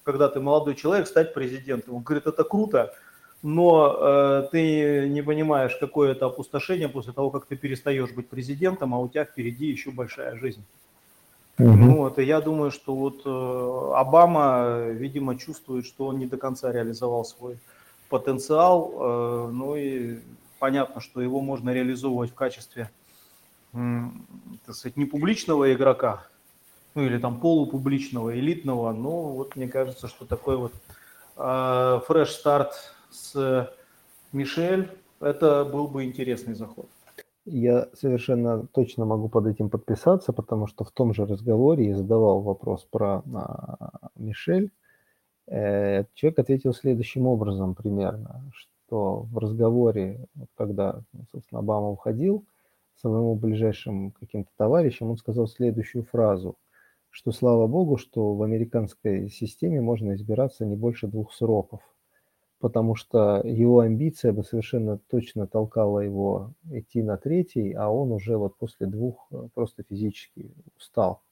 [0.02, 1.96] когда ты молодой человек, стать президентом.
[1.96, 2.94] Он говорит, это круто,
[3.42, 8.94] но э, ты не понимаешь, какое это опустошение после того, как ты перестаешь быть президентом,
[8.94, 10.64] а у тебя впереди еще большая жизнь.
[11.58, 11.96] Угу.
[11.96, 16.72] Вот, и я думаю, что вот э, Обама, видимо, чувствует, что он не до конца
[16.72, 17.58] реализовал свой
[18.08, 18.92] потенциал.
[18.94, 20.20] Э, ну и
[20.58, 22.90] понятно, что его можно реализовывать в качестве,
[23.74, 24.00] э,
[24.66, 26.26] так сказать, не публичного игрока,
[26.94, 28.92] ну или там полупубличного, элитного.
[28.92, 30.72] Но вот мне кажется, что такой вот
[31.36, 33.70] э, фреш-старт с
[34.32, 34.90] Мишель,
[35.20, 36.88] это был бы интересный заход.
[37.44, 42.40] Я совершенно точно могу под этим подписаться, потому что в том же разговоре я задавал
[42.40, 44.70] вопрос про а, Мишель.
[45.48, 51.02] Э, человек ответил следующим образом примерно, что в разговоре, когда,
[51.32, 52.44] собственно, Обама уходил,
[52.94, 56.56] своему ближайшим каким-то товарищем, он сказал следующую фразу,
[57.10, 61.80] что слава богу, что в американской системе можно избираться не больше двух сроков
[62.62, 68.36] потому что его амбиция бы совершенно точно толкала его идти на третий, а он уже
[68.36, 71.22] вот после двух э, просто физически устал.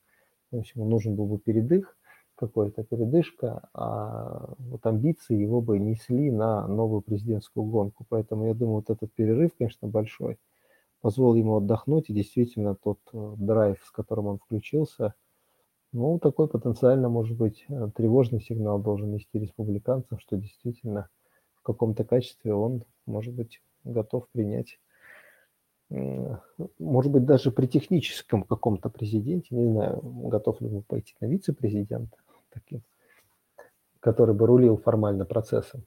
[0.50, 1.96] Есть ему нужен был бы передых,
[2.34, 8.04] какой-то передышка, а вот амбиции его бы несли на новую президентскую гонку.
[8.08, 10.36] Поэтому я думаю, вот этот перерыв, конечно, большой,
[11.00, 15.14] позволил ему отдохнуть, и действительно тот э, драйв, с которым он включился,
[15.92, 21.08] Ну, такой потенциально, может быть, э, тревожный сигнал должен нести республиканцам, что действительно
[21.60, 24.78] в каком-то качестве он, может быть, готов принять,
[26.78, 32.16] может быть, даже при техническом каком-то президенте, не знаю, готов ли он пойти на вице-президента,
[32.50, 32.82] таким,
[33.98, 35.84] который бы рулил формально процессом.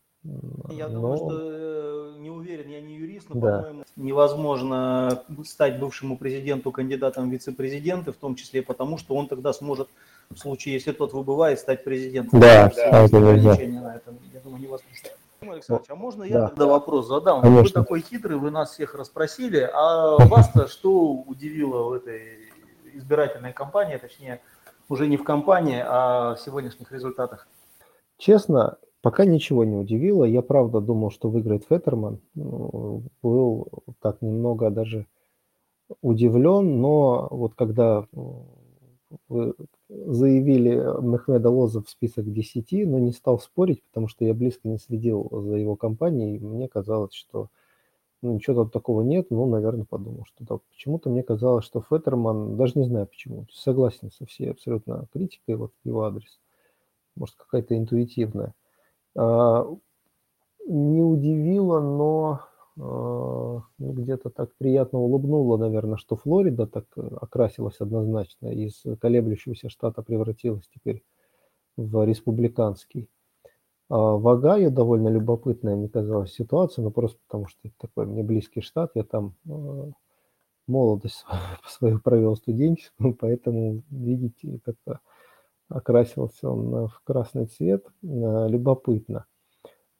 [0.69, 1.01] Я но...
[1.01, 3.57] думаю, что э, не уверен, я не юрист, но, да.
[3.57, 9.51] по-моему, невозможно стать бывшему президенту кандидатом в вице-президенты, в том числе потому, что он тогда
[9.53, 9.89] сможет,
[10.29, 12.39] в случае, если тот выбывает, стать президентом.
[12.39, 13.19] Да, да, да.
[13.19, 15.09] на этом, я думаю, невозможно.
[15.51, 16.47] Александрович, а можно я да.
[16.47, 17.41] тогда вопрос задам?
[17.41, 17.63] Конечно.
[17.63, 22.49] Вы такой хитрый, вы нас всех расспросили, а вас-то что удивило в этой
[22.93, 24.41] избирательной кампании, точнее,
[24.89, 27.47] уже не в кампании, а в сегодняшних результатах?
[28.17, 30.23] Честно, Пока ничего не удивило.
[30.23, 32.21] Я правда думал, что выиграет Феттерман.
[32.35, 33.67] Ну, был
[34.01, 35.07] так немного даже
[36.01, 38.45] удивлен, но вот когда вы
[39.89, 44.77] заявили Мехмеда Лоза в список 10, но не стал спорить, потому что я близко не
[44.77, 46.39] следил за его компанией.
[46.39, 47.49] Мне казалось, что
[48.23, 50.57] ну, ничего там такого нет, ну, наверное, подумал, что да.
[50.69, 55.73] Почему-то мне казалось, что Феттерман, даже не знаю почему, согласен со всей абсолютно критикой вот
[55.83, 56.39] его адрес.
[57.15, 58.53] Может, какая-то интуитивная.
[59.15, 59.67] А,
[60.65, 62.41] не удивило, но
[62.75, 70.01] ну, где-то так приятно улыбнуло, наверное, что Флорида так э, окрасилась однозначно, из колеблющегося штата
[70.01, 71.03] превратилась теперь
[71.77, 73.09] в республиканский.
[73.89, 78.05] А в Огайо довольно любопытная, мне казалась, ситуация, но ну, просто потому что это такой
[78.07, 79.35] мне близкий штат, я там
[80.67, 81.25] молодость
[81.67, 84.99] свою провел студенческую, поэтому, видите, как-то
[85.69, 89.25] окрасился он в красный цвет, э, любопытно.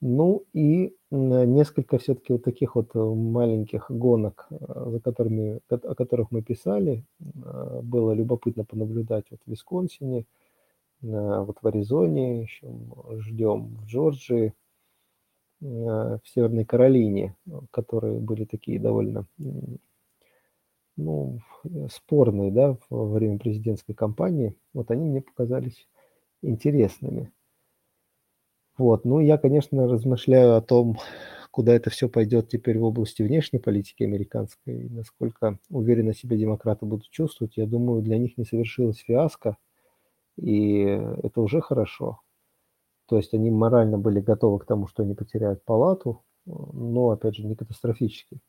[0.00, 6.42] Ну и несколько все-таки вот таких вот маленьких гонок, э, за которыми, о которых мы
[6.42, 10.26] писали, э, было любопытно понаблюдать вот в Висконсине,
[11.00, 12.66] вот в Аризоне, еще
[13.18, 14.54] ждем в Джорджии,
[15.60, 17.36] в Северной Каролине,
[17.70, 19.26] которые были такие довольно
[20.96, 21.40] ну,
[21.90, 25.88] спорные, да, во время президентской кампании, вот они мне показались
[26.42, 27.32] интересными.
[28.76, 30.98] Вот, ну, я, конечно, размышляю о том,
[31.50, 37.08] куда это все пойдет теперь в области внешней политики американской, насколько уверенно себя демократы будут
[37.10, 37.56] чувствовать.
[37.56, 39.56] Я думаю, для них не совершилась фиаско,
[40.36, 42.20] и это уже хорошо.
[43.06, 47.46] То есть они морально были готовы к тому, что они потеряют палату, но, опять же,
[47.46, 48.40] не катастрофически.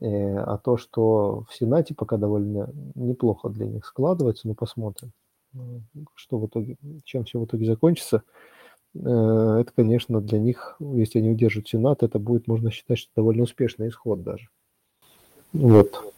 [0.00, 5.12] Э, а то, что в Сенате пока довольно неплохо для них складывается, ну посмотрим,
[6.14, 8.22] что в итоге, чем все в итоге закончится.
[9.04, 13.44] Э, это, конечно, для них, если они удержат Сенат, это будет, можно считать, что довольно
[13.44, 14.48] успешный исход даже.
[15.52, 16.12] Вот.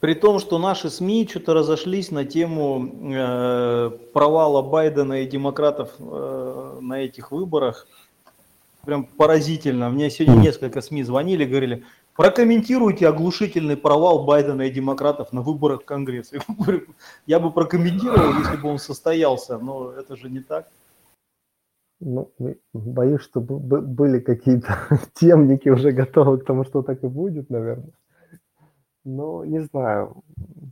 [0.00, 6.78] При том, что наши СМИ что-то разошлись на тему э, провала Байдена и демократов э,
[6.80, 7.86] на этих выборах.
[8.84, 9.88] Прям поразительно.
[9.88, 11.84] Мне сегодня несколько СМИ звонили, говорили,
[12.16, 16.30] Прокомментируйте оглушительный провал Байдена и демократов на выборах в Конгресс.
[17.26, 20.68] Я бы прокомментировал, если бы он состоялся, но это же не так.
[22.06, 22.30] Ну,
[22.74, 24.76] боюсь, что были какие-то
[25.14, 27.94] темники уже готовы к тому, что так и будет, наверное.
[29.04, 30.22] Но не знаю.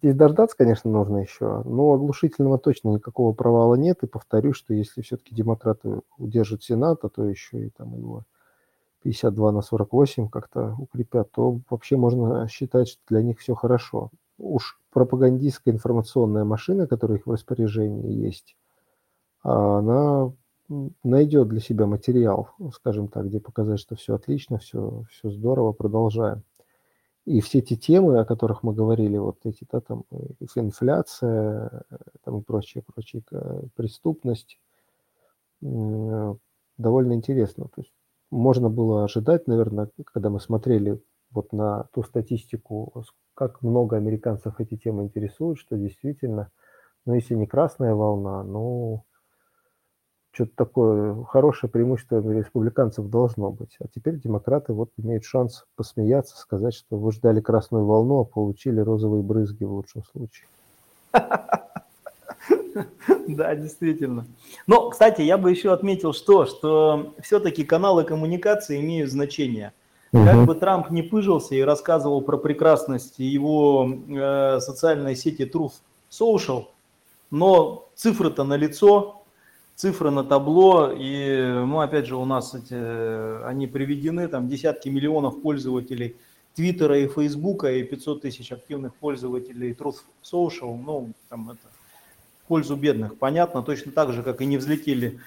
[0.02, 1.62] Здесь дождаться, конечно, нужно еще.
[1.64, 4.02] Но оглушительного точно никакого провала нет.
[4.02, 8.24] И повторюсь, что если все-таки демократы удержат Сенат, а то еще и там его
[9.02, 14.10] 52 на 48 как-то укрепят, то вообще можно считать, что для них все хорошо.
[14.36, 18.54] Уж пропагандистская информационная машина, которая их в распоряжении есть,
[19.42, 20.32] она
[20.68, 26.42] найдет для себя материал, скажем так, где показать, что все отлично, все, все здорово, продолжаем.
[27.24, 30.04] И все эти темы, о которых мы говорили, вот эти, да, там,
[30.56, 31.84] инфляция,
[32.24, 33.22] там и прочее, прочее,
[33.76, 34.58] преступность,
[35.60, 37.66] довольно интересно.
[37.66, 37.92] То есть
[38.30, 41.00] можно было ожидать, наверное, когда мы смотрели
[41.30, 43.04] вот на ту статистику,
[43.34, 46.50] как много американцев эти темы интересуют, что действительно,
[47.06, 49.04] ну, если не красная волна, ну,
[50.32, 53.76] что-то такое хорошее преимущество республиканцев должно быть.
[53.80, 58.80] А теперь демократы вот имеют шанс посмеяться, сказать, что вы ждали красную волну, а получили
[58.80, 60.48] розовые брызги в лучшем случае.
[63.28, 64.26] Да, действительно.
[64.66, 69.72] Но, кстати, я бы еще отметил что, что все-таки каналы коммуникации имеют значение.
[70.12, 75.80] Как бы Трамп не пыжился и рассказывал про прекрасность его э, социальной сети Truth
[76.10, 76.66] Social,
[77.30, 79.21] но цифры-то на лицо,
[79.82, 85.42] цифры на табло, и, ну, опять же, у нас эти, они приведены, там, десятки миллионов
[85.42, 86.14] пользователей
[86.54, 91.66] Твиттера и Фейсбука, и 500 тысяч активных пользователей Truth Social, ну, там, это,
[92.46, 93.18] пользу бедных.
[93.18, 95.18] Понятно, точно так же, как и не взлетели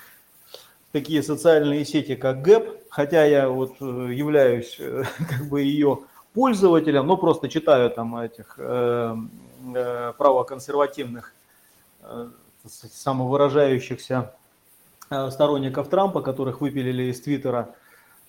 [0.94, 6.00] такие социальные сети, как ГЭП, хотя я вот э, являюсь э, как бы ее
[6.34, 9.18] пользователем, но просто читаю там этих э,
[9.76, 11.34] э, правоконсервативных
[12.04, 12.30] э,
[12.66, 14.45] самовыражающихся э,
[15.10, 17.76] сторонников Трампа, которых выпилили из Твиттера.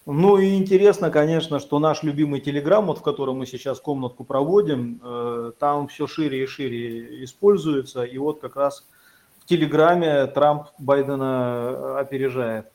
[0.07, 5.01] Ну и интересно, конечно, что наш любимый Телеграм, вот в котором мы сейчас комнатку проводим,
[5.03, 8.05] э, там все шире и шире используется.
[8.05, 8.87] И вот как раз
[9.41, 12.67] в Телеграме Трамп Байдена э, опережает.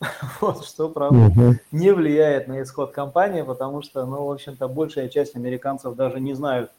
[0.40, 5.34] Вот, что, правда, не влияет на исход кампании, потому что, ну, в общем-то, большая часть
[5.34, 6.70] американцев даже не знают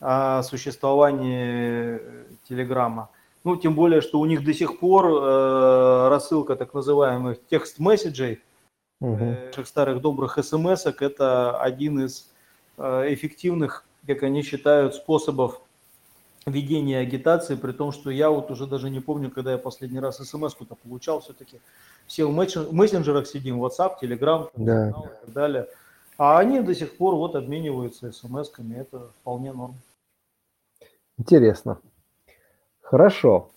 [0.00, 2.00] о существовании
[2.48, 3.10] Телеграма.
[3.44, 8.40] Ну, тем более, что у них до сих пор э, рассылка так называемых текст-месседжей–
[9.04, 9.64] угу.
[9.64, 12.30] старых добрых смс это один из
[12.76, 15.60] э, эффективных, как они считают, способов
[16.46, 20.18] ведения агитации, при том, что я вот уже даже не помню, когда я последний раз
[20.18, 21.60] смс-ку-то получал, все-таки
[22.06, 24.90] все в мессенджерах сидим, WhatsApp, Telegram да.
[24.90, 25.68] и так далее.
[26.16, 29.74] А они до сих пор вот обмениваются смс-ками, это вполне норм.
[31.16, 31.80] Интересно.
[32.84, 33.48] Хорошо.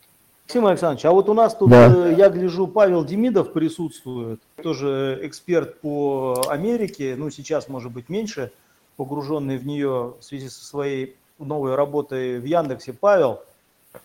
[0.46, 1.94] Максим Александрович, а вот у нас тут, да.
[1.94, 8.54] Э, я гляжу, Павел Демидов присутствует, тоже эксперт по Америке, ну сейчас, может быть, меньше,
[8.96, 12.94] погруженный в нее в связи со своей новой работой в Яндексе.
[12.94, 13.42] Павел,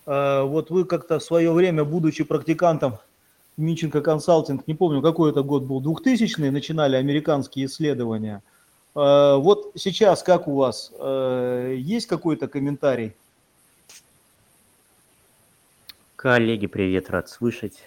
[0.05, 2.97] э, вот вы как-то в свое время, будучи практикантом
[3.55, 8.43] Минченко консалтинг, не помню, какой это год был, 2000-е, начинали американские исследования.
[8.95, 10.91] Э, вот сейчас как у вас?
[10.99, 13.13] Есть какой-то комментарий?
[16.23, 17.83] Коллеги, привет, рад слышать.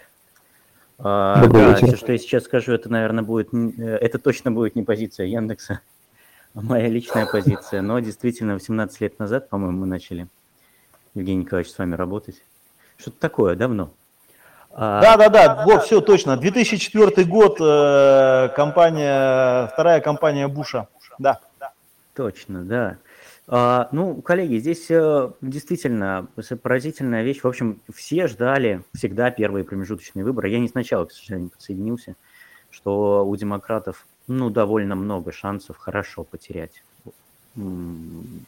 [0.99, 4.83] А, да, все, что я сейчас скажу, это, наверное, будет, э, это точно будет не
[4.83, 5.79] позиция Яндекса,
[6.53, 7.81] а моя личная позиция.
[7.81, 10.27] Но действительно, 18 лет назад, по-моему, мы начали,
[11.15, 12.43] Евгений Николаевич, с вами работать.
[12.97, 13.89] Что-то такое, давно.
[14.69, 16.37] А, да, да, да, вот, все точно.
[16.37, 21.39] 2004 год, э, компания, вторая компания Буша, да.
[22.13, 22.97] Точно, да.
[23.49, 26.27] А, ну, коллеги, здесь э, действительно
[26.61, 27.41] поразительная вещь.
[27.41, 30.49] В общем, все ждали всегда первые промежуточные выборы.
[30.49, 32.17] Я не сначала, к сожалению, подсоединился,
[32.69, 36.83] что у демократов ну, довольно много шансов хорошо потерять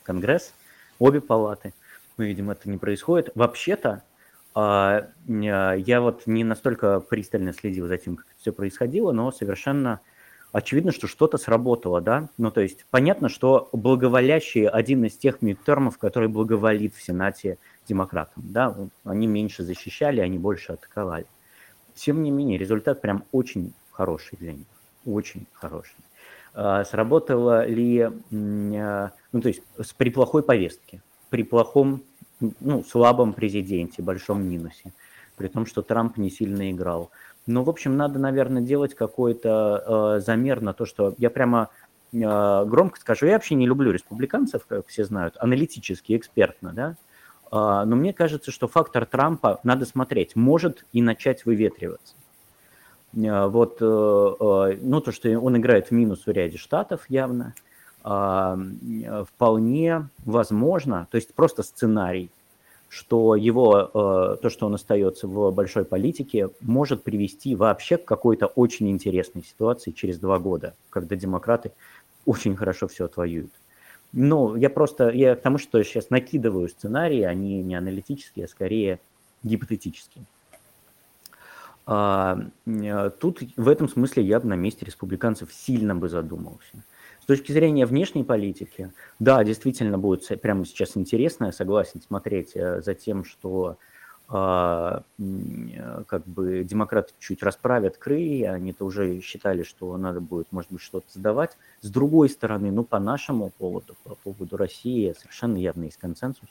[0.04, 0.54] Конгресс,
[1.00, 1.74] обе палаты.
[2.18, 3.32] Мы видим, это не происходит.
[3.36, 4.04] Вообще-то,
[4.54, 10.02] а, я вот не настолько пристально следил за тем, как это все происходило, но совершенно
[10.52, 12.30] очевидно, что что-то сработало, да?
[12.38, 18.43] Ну, то есть понятно, что благоволящий один из тех мидтермов, который благоволит в Сенате демократам,
[18.47, 18.76] да?
[19.04, 21.26] Они меньше защищали, они больше атаковали.
[21.95, 24.68] Тем не менее, результат прям очень хороший для них,
[25.06, 25.95] очень хороший.
[26.54, 29.62] А, сработало ли, а, ну, то есть
[29.97, 32.04] при плохой повестке, при плохом,
[32.60, 34.93] ну, слабом президенте, большом минусе,
[35.36, 37.12] при том, что Трамп не сильно играл–
[37.50, 41.70] ну, в общем, надо, наверное, делать какой-то э, замер на то, что я прямо
[42.14, 42.18] э,
[42.66, 46.95] громко скажу, я вообще не люблю республиканцев, как все знают, аналитически, экспертно, да,
[47.52, 52.14] э, но мне кажется, что фактор Трампа надо смотреть, может и начать выветриваться.
[53.16, 57.56] Э, вот, э, э, ну, то, что он играет в минус в ряде штатов явно,
[58.06, 62.30] э, вполне возможно, то есть просто сценарий,
[62.89, 68.47] что его, э, то, что он остается в большой политике, может привести вообще к какой-то
[68.47, 71.71] очень интересной ситуации через два года, когда демократы
[72.25, 73.51] очень хорошо все отвоюют.
[74.11, 78.99] Ну, я просто, я к тому, что сейчас накидываю сценарии, они не аналитические, а скорее
[79.43, 80.25] гипотетические.
[81.86, 86.83] А, э, тут в этом смысле я бы на месте республиканцев сильно бы задумался
[87.25, 92.96] точки зрения внешней политики, да, действительно будет прямо сейчас интересно, я согласен, смотреть э, за
[92.96, 93.78] тем, что
[94.32, 95.01] а,
[96.08, 101.08] как бы демократы чуть расправят крылья, они-то уже считали, что надо будет, может быть, что-то
[101.12, 101.58] сдавать.
[101.82, 106.47] С другой стороны, ну, по нашему поводу, по поводу России, совершенно явно есть консенсус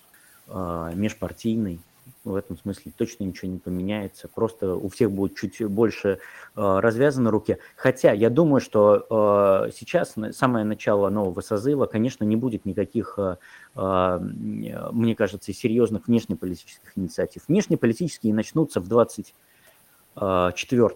[0.49, 1.79] а, межпартийный,
[2.25, 4.29] в этом смысле точно ничего не поменяется.
[4.29, 6.19] Просто у всех будет чуть больше
[6.57, 7.59] э, развязаны руки.
[7.77, 13.37] Хотя я думаю, что э, сейчас, самое начало нового созыва, конечно, не будет никаких, э,
[13.77, 17.43] э, мне кажется, серьезных внешнеполитических инициатив.
[17.49, 20.91] Внешнеполитические начнутся в 2024.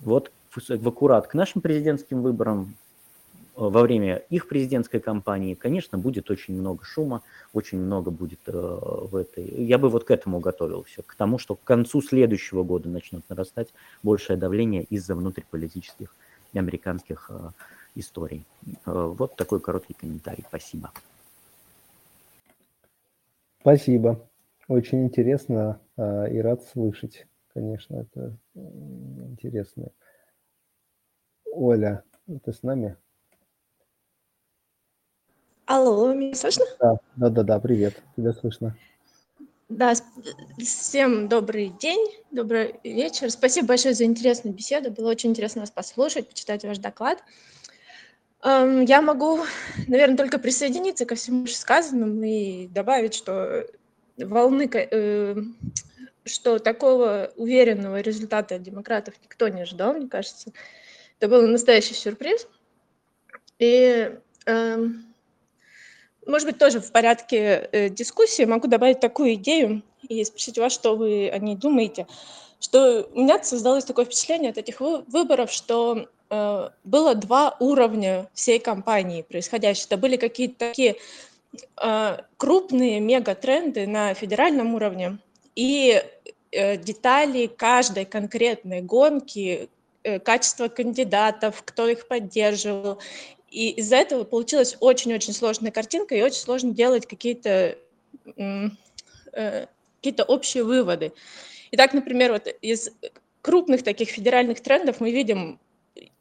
[0.00, 2.74] Вот в аккурат к нашим президентским выборам
[3.58, 7.22] во время их президентской кампании, конечно, будет очень много шума,
[7.52, 9.44] очень много будет э, в этой...
[9.64, 13.74] Я бы вот к этому готовился, к тому, что к концу следующего года начнет нарастать
[14.04, 16.14] большее давление из-за внутриполитических
[16.54, 17.50] американских э,
[17.96, 18.46] историй.
[18.86, 20.44] Э, вот такой короткий комментарий.
[20.46, 20.92] Спасибо.
[23.60, 24.24] Спасибо.
[24.68, 29.88] Очень интересно э, и рад слышать, конечно, это интересно.
[31.50, 32.04] Оля,
[32.44, 32.96] ты с нами?
[35.68, 36.64] Алло, меня слышно?
[36.80, 38.74] Да, да, да, да, привет, тебя слышно.
[39.68, 39.92] Да,
[40.58, 43.30] всем добрый день, добрый вечер.
[43.30, 44.90] Спасибо большое за интересную беседу.
[44.90, 47.22] Было очень интересно вас послушать, почитать ваш доклад.
[48.42, 49.40] Эм, я могу,
[49.86, 53.66] наверное, только присоединиться ко всему сказанному и добавить, что
[54.16, 55.36] волны, э,
[56.24, 60.50] что такого уверенного результата от демократов никто не ожидал, мне кажется.
[61.20, 62.48] Это был настоящий сюрприз.
[63.58, 65.07] И эм,
[66.28, 70.94] может быть, тоже в порядке э, дискуссии могу добавить такую идею и спросить вас, что
[70.94, 72.06] вы о ней думаете.
[72.60, 78.58] Что у меня создалось такое впечатление от этих выборов, что э, было два уровня всей
[78.58, 79.86] кампании происходящей.
[79.86, 80.96] Это были какие-то такие
[81.82, 85.18] э, крупные мегатренды на федеральном уровне
[85.54, 86.02] и
[86.52, 89.70] э, детали каждой конкретной гонки,
[90.02, 92.98] э, качество кандидатов, кто их поддерживал,
[93.50, 97.78] и из-за этого получилась очень-очень сложная картинка, и очень сложно делать какие-то
[98.36, 99.66] э,
[99.96, 101.12] какие-то общие выводы.
[101.72, 102.90] Итак, например, вот из
[103.42, 105.58] крупных таких федеральных трендов мы видим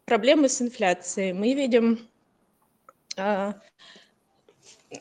[0.06, 2.08] проблемы с инфляцией, мы видим
[3.18, 3.54] э,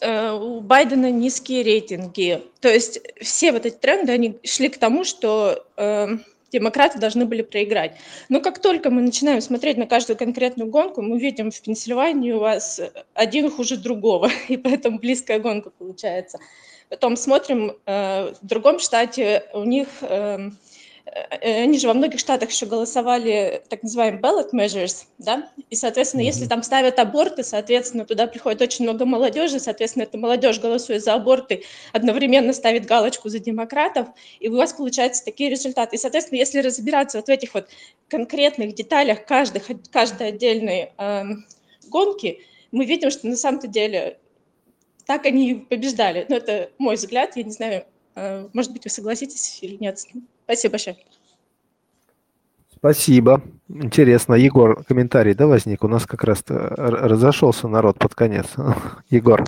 [0.00, 2.42] э, у Байдена низкие рейтинги.
[2.60, 6.08] То есть все вот эти тренды, они шли к тому, что э,
[6.52, 7.96] демократы должны были проиграть.
[8.28, 12.38] Но как только мы начинаем смотреть на каждую конкретную гонку, мы видим в Пенсильвании у
[12.38, 12.80] вас
[13.14, 16.38] один хуже другого, и поэтому близкая гонка получается.
[16.88, 20.56] Потом смотрим, э, в другом штате у них эм,
[21.40, 26.24] они же во многих штатах еще голосовали так называемые ballot measures, да, и, соответственно, mm-hmm.
[26.24, 31.14] если там ставят аборты, соответственно, туда приходит очень много молодежи, соответственно, эта молодежь, голосуя за
[31.14, 31.62] аборты,
[31.92, 34.08] одновременно ставит галочку за демократов,
[34.40, 35.96] и у вас получаются такие результаты.
[35.96, 37.68] И, соответственно, если разбираться вот в этих вот
[38.08, 39.62] конкретных деталях каждой,
[39.92, 41.22] каждой отдельной э,
[41.88, 42.40] гонки,
[42.72, 44.18] мы видим, что на самом-то деле
[45.06, 46.26] так они побеждали.
[46.28, 50.04] Но это мой взгляд, я не знаю, э, может быть, вы согласитесь или нет.
[50.46, 50.96] Спасибо большое.
[52.72, 53.42] Спасибо.
[53.68, 54.34] Интересно.
[54.34, 55.82] Егор, комментарий, да, возник?
[55.82, 58.46] У нас как раз разошелся народ под конец.
[59.10, 59.44] Егор.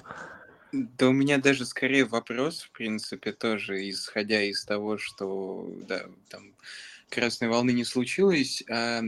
[0.72, 6.52] Да у меня даже скорее вопрос, в принципе, тоже, исходя из того, что, да, там,
[7.08, 8.64] красной волны не случилось.
[8.68, 9.02] А,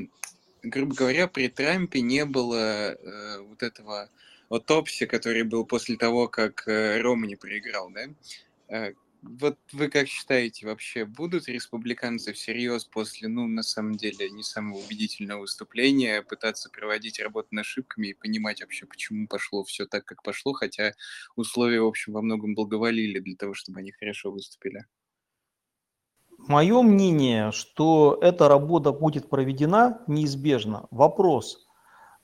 [0.63, 4.09] грубо говоря, при Трампе не было э, вот этого
[4.49, 8.93] отопси, который был после того, как э, Романи проиграл, да?
[9.23, 14.79] Вот вы как считаете, вообще будут республиканцы всерьез после, ну, на самом деле, не самого
[14.79, 20.23] убедительного выступления пытаться проводить работу над ошибками и понимать вообще, почему пошло все так, как
[20.23, 20.93] пошло, хотя
[21.37, 24.87] условия, в общем, во многом благоволили для того, чтобы они хорошо выступили?
[26.39, 30.89] Мое мнение, что эта работа будет проведена неизбежно.
[30.91, 31.69] Вопрос,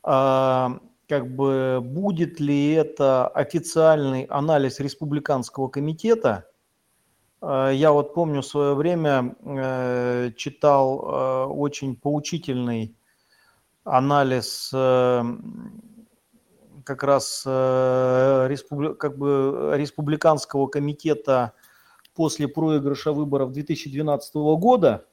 [0.03, 6.49] а, как бы будет ли это официальный анализ республиканского комитета–
[7.43, 12.97] я вот помню в свое время э, читал э, очень поучительный
[13.85, 14.71] анализ
[16.85, 18.95] как раз республи...
[18.95, 21.53] как бы республиканского комитета
[22.15, 25.07] после проигрыша выборов 2012 года.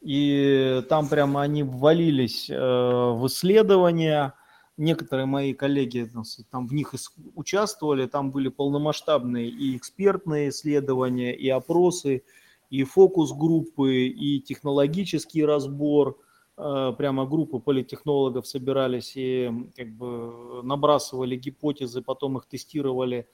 [0.00, 4.34] И там прямо они ввалились в исследования–
[4.76, 6.10] некоторые мои коллеги
[6.50, 6.94] там в них
[7.34, 12.22] участвовали, там были полномасштабные и экспертные исследования, и опросы,
[12.70, 16.18] и фокус-группы, и технологический разбор.
[16.58, 23.28] Э, прямо группы политтехнологов собирались и как бы набрасывали гипотезы, потом их тестировали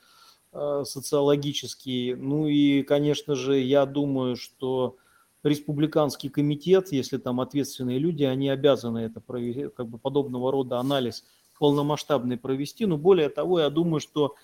[0.52, 2.16] э, социологические.
[2.16, 4.96] Ну и, конечно же, я думаю, что
[5.42, 11.24] республиканский комитет, если там ответственные люди, они обязаны это провести, как бы подобного рода анализ
[11.58, 12.86] полномасштабный провести.
[12.86, 14.34] Но более того, я думаю, что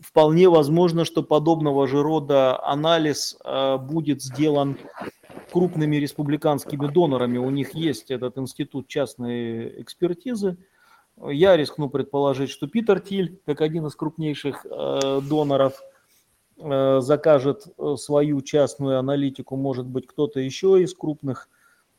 [0.00, 4.78] вполне возможно, что подобного же рода анализ э, будет сделан
[5.52, 7.38] крупными республиканскими донорами.
[7.38, 10.56] У них есть этот институт частной экспертизы.
[11.28, 15.82] Я рискну предположить, что Питер Тиль, как один из крупнейших э, доноров,
[17.00, 21.48] закажет э, свою частную аналитику, может быть, кто-то еще из крупных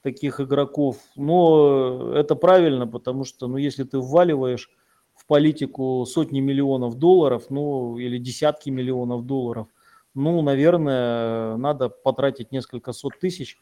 [0.02, 0.98] таких игроков.
[1.16, 4.70] Но это правильно, потому что, ну, если ты вваливаешь
[5.16, 9.68] в политику сотни миллионов долларов, ну, или десятки миллионов долларов,
[10.14, 13.58] ну, наверное, надо потратить несколько сот тысяч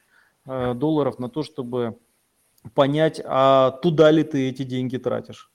[0.45, 1.97] э, долларов на то, чтобы
[2.73, 5.51] понять, а туда ли ты эти деньги тратишь.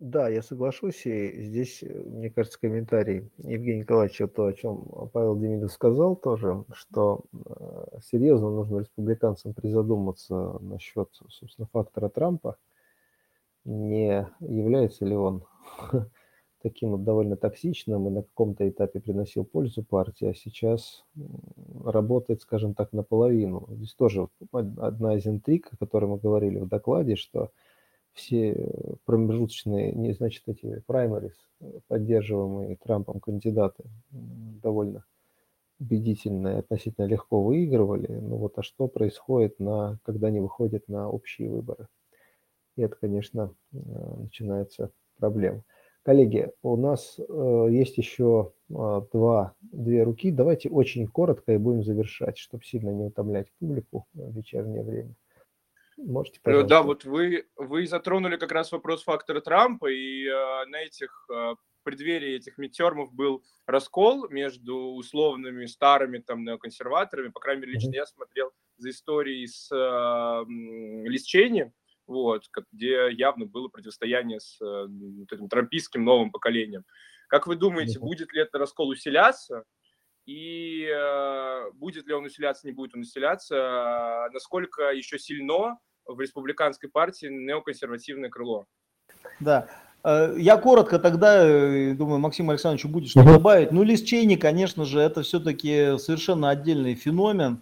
[0.00, 5.36] Да, я соглашусь, и здесь, э, мне кажется, комментарий Евгения Николаевича, то, о чем Павел
[5.36, 12.56] Демидов сказал тоже, что э, серьезно нужно республиканцам призадуматься насчет, собственно, фактора Трампа,
[13.64, 15.42] не является ли он
[16.62, 21.04] таким вот довольно токсичным и на каком-то этапе приносил пользу партии, а сейчас
[21.84, 23.66] работает, скажем так, наполовину.
[23.72, 27.50] Здесь тоже одна из интриг, о которой мы говорили в докладе, что
[28.18, 31.36] все промежуточные, не значит, эти праймерис,
[31.86, 35.04] поддерживаемые Трампом кандидаты, довольно
[35.80, 38.08] убедительно и относительно легко выигрывали.
[38.08, 41.86] Ну вот, а что происходит, на, когда они выходят на общие выборы?
[42.76, 43.76] И это, конечно, э,
[44.18, 45.62] начинается проблема.
[46.02, 50.30] Коллеги, у нас э, есть еще э, два, две руки.
[50.30, 55.14] Давайте очень коротко и будем завершать, чтобы сильно не утомлять публику в вечернее время.
[55.98, 56.68] Можете, пожалуйста.
[56.68, 61.54] Да, вот вы, вы затронули как раз вопрос фактора Трампа, и э, на этих э,
[61.82, 67.96] преддверии этих мидтермов был раскол между условными старыми там неоконсерваторами, по крайней мере, лично mm-hmm.
[67.96, 70.44] я смотрел за историей с э,
[71.08, 71.26] Лис
[72.06, 76.84] вот, где явно было противостояние с э, вот этим трампийским новым поколением.
[77.26, 78.02] Как вы думаете, mm-hmm.
[78.02, 79.64] будет ли этот раскол усиляться?
[80.26, 84.28] И э, будет ли он усиляться, не будет он усиляться?
[84.32, 85.78] Насколько еще сильно
[86.08, 88.66] в республиканской партии неоконсервативное крыло.
[89.40, 89.68] Да.
[90.02, 93.72] Э, я коротко тогда, э, думаю, Максим Александрович будет что добавить.
[93.72, 97.60] Ну, Лиз Чейни, конечно же, это все-таки совершенно отдельный феномен.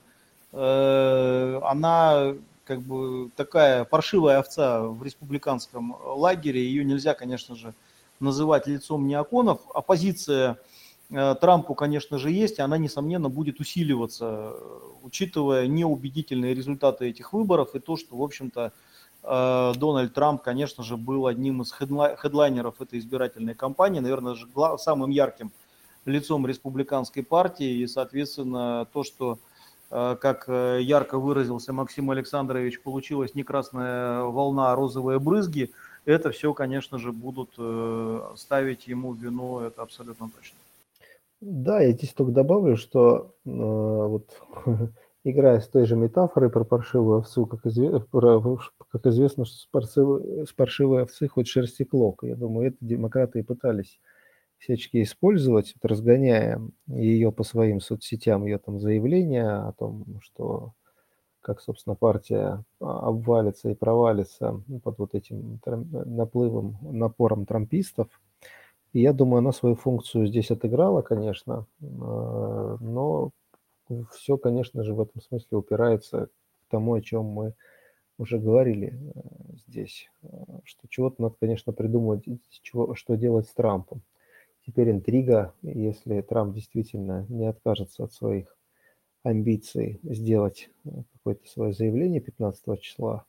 [0.53, 6.65] Э, она как бы такая паршивая овца в республиканском лагере.
[6.65, 7.75] Ее нельзя, конечно же,
[8.21, 9.61] называть лицом неоконов.
[9.75, 10.59] Оппозиция
[11.09, 14.55] Трампу, конечно же, есть, и она, несомненно, будет усиливаться,
[15.03, 18.73] учитывая неубедительные результаты этих выборов и то, что, в общем-то,
[19.23, 24.37] э, Дональд Трамп, конечно же, был одним из хедлайнеров этой избирательной кампании, наверное,
[24.79, 25.53] самым ярким
[26.07, 29.39] лицом республиканской партии, и, соответственно, то, что,
[29.93, 35.71] э, как ярко выразился Максим Александрович, получилась не красная волна, а розовые брызги,
[36.05, 37.51] это все, конечно же, будут
[38.39, 40.57] ставить ему вину, это абсолютно точно.
[41.41, 44.31] Да, я здесь только добавлю, что э, вот
[45.25, 48.59] играя с той же метафорой про паршивую овцу, как, изве, про,
[48.89, 52.23] как известно, что с паршивой, овцы хоть шерсти клок.
[52.23, 54.01] Я думаю, это демократы и пытались
[54.59, 60.73] всячески использовать, вот, разгоняя ее по своим соцсетям, ее там заявления о том, что
[61.43, 68.09] как, собственно, партия а, обвалится и провалится под вот этим наплывом, напором трампистов–
[68.97, 73.31] и я думаю, она свою функцию здесь отыграла, конечно, а, но
[74.11, 77.53] все, конечно же, в этом смысле упирается к тому, о чем мы
[78.17, 79.21] уже говорили э,
[79.69, 80.29] здесь, э,
[80.65, 82.25] что чего-то надо, конечно, придумать,
[82.63, 84.01] чего, что делать с Трампом.
[84.67, 88.57] Теперь интрига, если Трамп действительно не откажется от своих
[89.23, 93.27] амбиций сделать э, какое-то свое заявление 15 числа,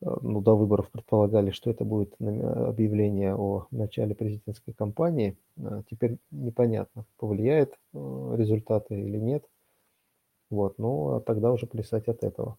[0.00, 5.36] ну, до выборов предполагали, что это будет объявление о начале президентской кампании.
[5.56, 9.44] Э, теперь непонятно, повлияет э, результаты или нет.
[10.50, 12.56] Вот, ну, а тогда уже плясать от этого.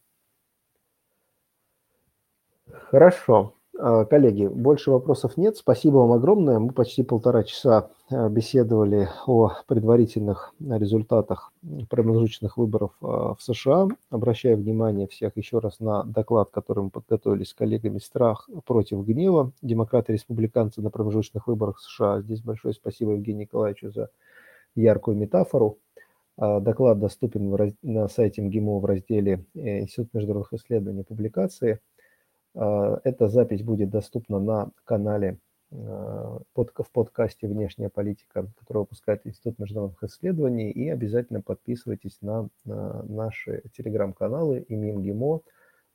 [2.72, 3.54] Хорошо.
[3.82, 5.56] А, коллеги, больше вопросов нет.
[5.56, 6.60] Спасибо вам огромное.
[6.60, 11.54] Мы почти полтора часа а, беседовали о предварительных результатах
[11.90, 13.88] промежуточных выборов а, в США.
[14.10, 19.54] Обращаю внимание всех еще раз на доклад, который мы подготовили с коллегами «Страх против гнева.
[19.62, 22.20] Демократы и республиканцы на промежуточных выборах США».
[22.20, 24.10] Здесь большое спасибо Евгению Николаевичу за
[24.76, 25.78] яркую метафору.
[26.38, 31.80] Доклад доступен на сайте МГИМО в разделе э, «Институт международных исследований публикации».
[32.60, 35.40] А, эта запись будет доступна на канале
[35.72, 40.70] а, в подкасте «Внешняя политика», который выпускает Институт международных исследований.
[40.70, 45.42] И обязательно подписывайтесь на, на наши телеграм-каналы ИМИМ ГИМО,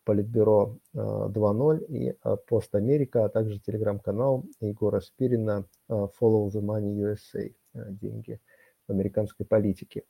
[0.04, 1.86] Политбюро 2.0
[2.22, 8.40] а, и Пост Америка, а также телеграм-канал Егора Спирина Follow the Money USA, деньги
[8.86, 10.04] в американской политике.